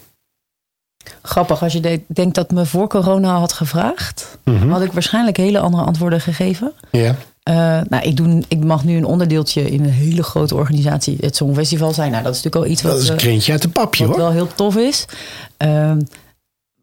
[1.22, 4.68] Grappig, als je de- denkt dat me voor corona had gevraagd, Mhm.
[4.70, 6.72] had ik waarschijnlijk hele andere antwoorden gegeven.
[6.90, 7.54] Ja, Eh,
[7.88, 11.92] nou, ik, doe, ik mag nu een onderdeeltje in een hele grote organisatie, het Songfestival
[11.92, 12.10] zijn.
[12.10, 14.06] Nou, dat is natuurlijk al iets wat, dat is een eh, krentje uit een papje
[14.06, 14.24] wat hoor.
[14.24, 15.04] wel heel tof is.
[15.56, 16.00] Ehm,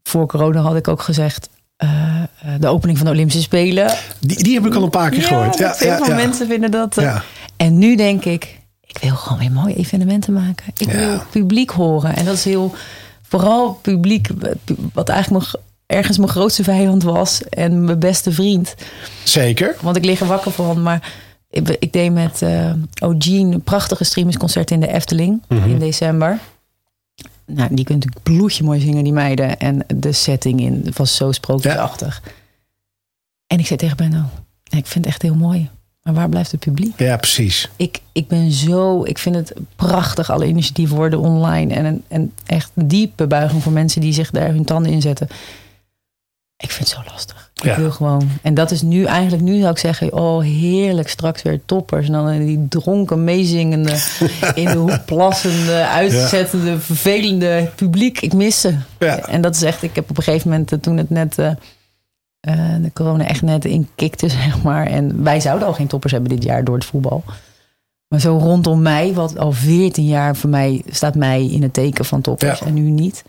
[0.03, 2.23] voor corona had ik ook gezegd, eh,
[2.59, 3.93] de opening van de Olympische Spelen.
[4.19, 5.57] Die, die heb ik al een paar keer gehoord.
[5.57, 6.95] Ja, veel van mensen vinden dat.
[6.95, 7.23] Ja.
[7.57, 10.65] En nu denk ik, ik wil gewoon weer mooie evenementen maken.
[10.77, 10.97] Ik Ja.
[10.97, 12.15] wil publiek horen.
[12.15, 12.73] En dat is heel,
[13.21, 14.27] vooral publiek,
[14.93, 17.43] wat eigenlijk mijn, ergens mijn grootste vijand was.
[17.43, 18.75] En mijn beste vriend.
[19.23, 19.75] Zeker.
[19.81, 20.81] Want ik lig er wakker van.
[20.81, 21.13] Maar
[21.49, 22.71] ik, ik deed met eh
[23.01, 26.39] O'Gene een prachtige streamingsconcert in de Efteling in december.
[27.45, 29.57] Nou, die kunt natuurlijk bloedje mooi zingen, die meiden.
[29.57, 32.21] En de setting in was zo sprookjesachtig.
[33.47, 34.23] En ik zei tegen Benno,
[34.63, 35.69] ik vind het echt heel mooi.
[36.03, 36.99] Maar waar blijft het publiek?
[36.99, 37.69] Ja, precies.
[37.75, 41.73] Ik, ik ben zo, ik vind het prachtig, alle initiatieven worden online.
[41.73, 45.27] En, en echt diepe buiging voor mensen die zich daar hun tanden in zetten.
[46.57, 47.51] Ik vind het zo lastig.
[47.53, 47.71] Ja.
[47.71, 48.29] Ik wil gewoon.
[48.41, 52.05] En dat is nu eigenlijk, nu zou ik zeggen, oh heerlijk, straks weer toppers.
[52.05, 53.91] En dan die dronken, meezingende,
[54.55, 58.21] in de hoek plassende, uitzettende, vervelende publiek.
[58.21, 58.77] Ik mis ze.
[58.99, 59.19] Ja.
[59.27, 61.51] En dat is echt, ik heb op een gegeven moment, eh, toen het net, eh,
[62.39, 64.87] eh, de corona echt net inkikte, zeg maar.
[64.87, 67.23] En wij zouden al geen toppers hebben dit jaar door het voetbal.
[68.07, 72.05] Maar zo rondom mij, wat al 14 jaar voor mij staat mij in het teken
[72.05, 72.65] van toppers Ja.
[72.65, 73.23] en nu niet.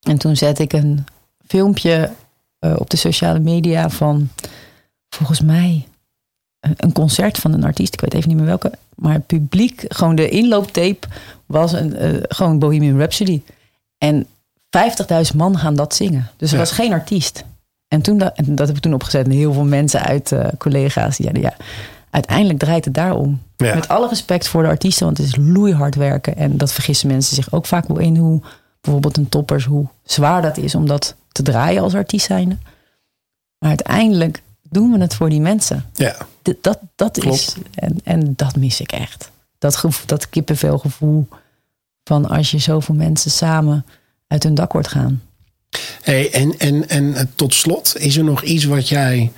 [0.00, 1.04] En toen zette ik een
[1.52, 2.10] filmpje
[2.58, 4.28] eh, op de sociale media van
[5.08, 5.86] volgens mij
[6.60, 7.94] een, concert van een artiest.
[7.94, 8.72] Ik weet even niet meer welke.
[8.94, 11.06] Maar het publiek, gewoon de inlooptape
[11.46, 13.42] was een, eh, gewoon Bohemian Rhapsody.
[13.98, 14.26] En
[14.70, 16.30] 50.000 man gaan dat zingen.
[16.36, 16.62] Dus er Ja.
[16.62, 17.44] was geen artiest.
[17.88, 19.24] En, toen dat, en dat heb ik toen opgezet.
[19.24, 21.16] En heel veel mensen uit eh, collega's.
[21.16, 21.56] Die zeiden, ja,
[22.10, 23.40] uiteindelijk draait het daarom.
[23.56, 23.74] Ja.
[23.74, 25.04] Met alle respect voor de artiesten.
[25.06, 26.36] Want het is loeihard werken.
[26.36, 28.16] En dat vergissen mensen zich ook vaak wel in.
[28.16, 28.40] Hoe
[28.80, 32.56] bijvoorbeeld een toppers, hoe zwaar dat is om dat te draaien als artiest zijnde.
[33.58, 35.84] Maar uiteindelijk doen we het voor die mensen.
[35.94, 36.16] Ja.
[36.42, 37.54] D- dat dat is.
[37.74, 39.30] En, en dat mis ik echt.
[39.58, 41.28] Dat, gevoel, dat kippenvelgevoel
[42.04, 43.86] van als je zoveel mensen samen
[44.26, 45.22] uit hun dak hoort gaan.
[46.02, 49.32] Hey, en, en, en eh, tot slot, is er nog iets wat jij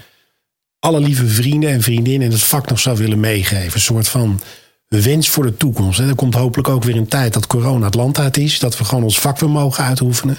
[0.79, 3.75] alle lieve vrienden en vriendinnen in het vak nog zou willen meegeven?
[3.75, 4.41] Een soort van
[4.89, 5.99] wens voor de toekomst.
[5.99, 6.09] hè?
[6.09, 8.59] Er komt hopelijk ook weer een tijd dat corona het land uit is.
[8.59, 10.39] Dat we gewoon ons vak weer mogen uitoefenen.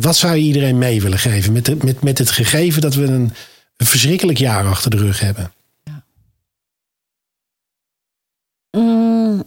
[0.00, 1.52] Wat zou je iedereen mee willen geven?
[1.52, 3.32] Met, de, met, met het gegeven dat we een,
[3.76, 5.52] een verschrikkelijk jaar achter de rug hebben.
[8.76, 9.44] Mm.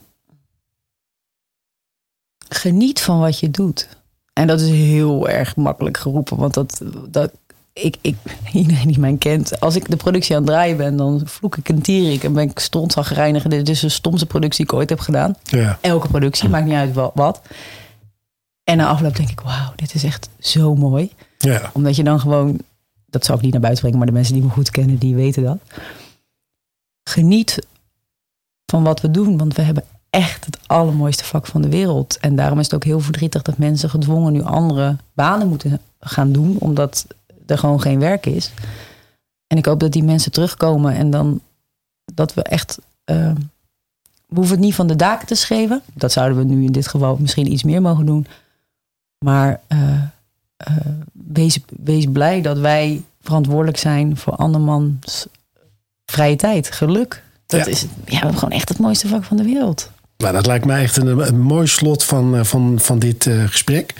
[2.49, 3.87] Geniet van wat je doet.
[4.33, 6.37] En dat is heel erg makkelijk geroepen.
[6.37, 7.31] Want dat, dat
[7.73, 8.15] ik, ik,
[8.53, 11.69] iedereen die mij kent, als ik de productie aan het draaien ben, dan vloek ik
[11.69, 13.43] en tier ik en ben ik stontzagrijnig.
[13.43, 15.35] Dit is de stomste productie die ik ooit heb gedaan.
[15.43, 15.77] Ja.
[15.81, 17.41] Elke productie, maakt niet uit wa- wat.
[18.63, 21.11] En na afloop denk ik, wauw, dit is echt zo mooi.
[21.37, 21.69] Ja.
[21.73, 22.59] Omdat je dan gewoon,
[23.05, 25.15] dat zou ik niet naar buiten brengen, maar de mensen die me goed kennen, die
[25.15, 25.57] weten dat.
[27.03, 27.67] Geniet
[28.65, 32.17] van wat we doen, want we hebben echt het allermooiste vak van de wereld.
[32.17, 36.31] En daarom is het ook heel verdrietig dat mensen gedwongen nu andere banen moeten gaan
[36.31, 37.07] doen, omdat
[37.45, 38.51] er gewoon geen werk is.
[39.47, 41.41] En ik hoop dat die mensen terugkomen en dan
[42.13, 42.79] dat we echt.
[43.03, 43.31] eh,
[44.27, 45.81] we hoeven het niet van de daken te schreeuwen.
[45.93, 48.27] Dat zouden we nu in dit geval misschien iets meer mogen doen.
[49.23, 49.79] Maar eh,
[50.57, 50.73] eh,
[51.13, 55.25] wees, wees blij dat wij verantwoordelijk zijn voor andermans
[56.05, 57.23] vrije tijd, geluk.
[57.45, 57.71] Dat Ja.
[57.71, 59.91] is, ja, we hebben gewoon echt het mooiste vak van de wereld.
[60.17, 63.93] Nou, dat lijkt mij echt een, een mooi slot van, eh, van, van dit gesprek.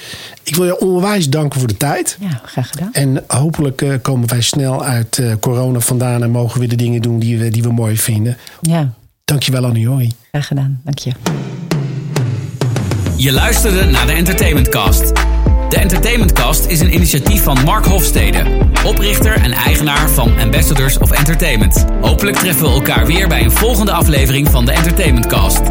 [0.44, 2.18] Ik wil je onwijs danken voor de tijd.
[2.20, 2.94] Ja, graag gedaan.
[2.94, 7.38] En hopelijk komen wij snel uit corona vandaan en mogen we de dingen doen die
[7.38, 8.38] we, die we mooi vinden.
[8.62, 8.94] Ja,
[9.26, 10.82] Dankjewel, Annie graag gedaan.
[10.84, 11.12] Dank je.
[13.24, 15.14] Je luisterde naar de Entertainment Cast.
[15.70, 18.44] De Entertainment Cast is een initiatief van Mark Hofstede,
[18.86, 21.86] oprichter en eigenaar van Ambassadors of Entertainment.
[22.02, 25.62] Hopelijk treffen we elkaar weer bij een volgende aflevering van de Entertainment Cast.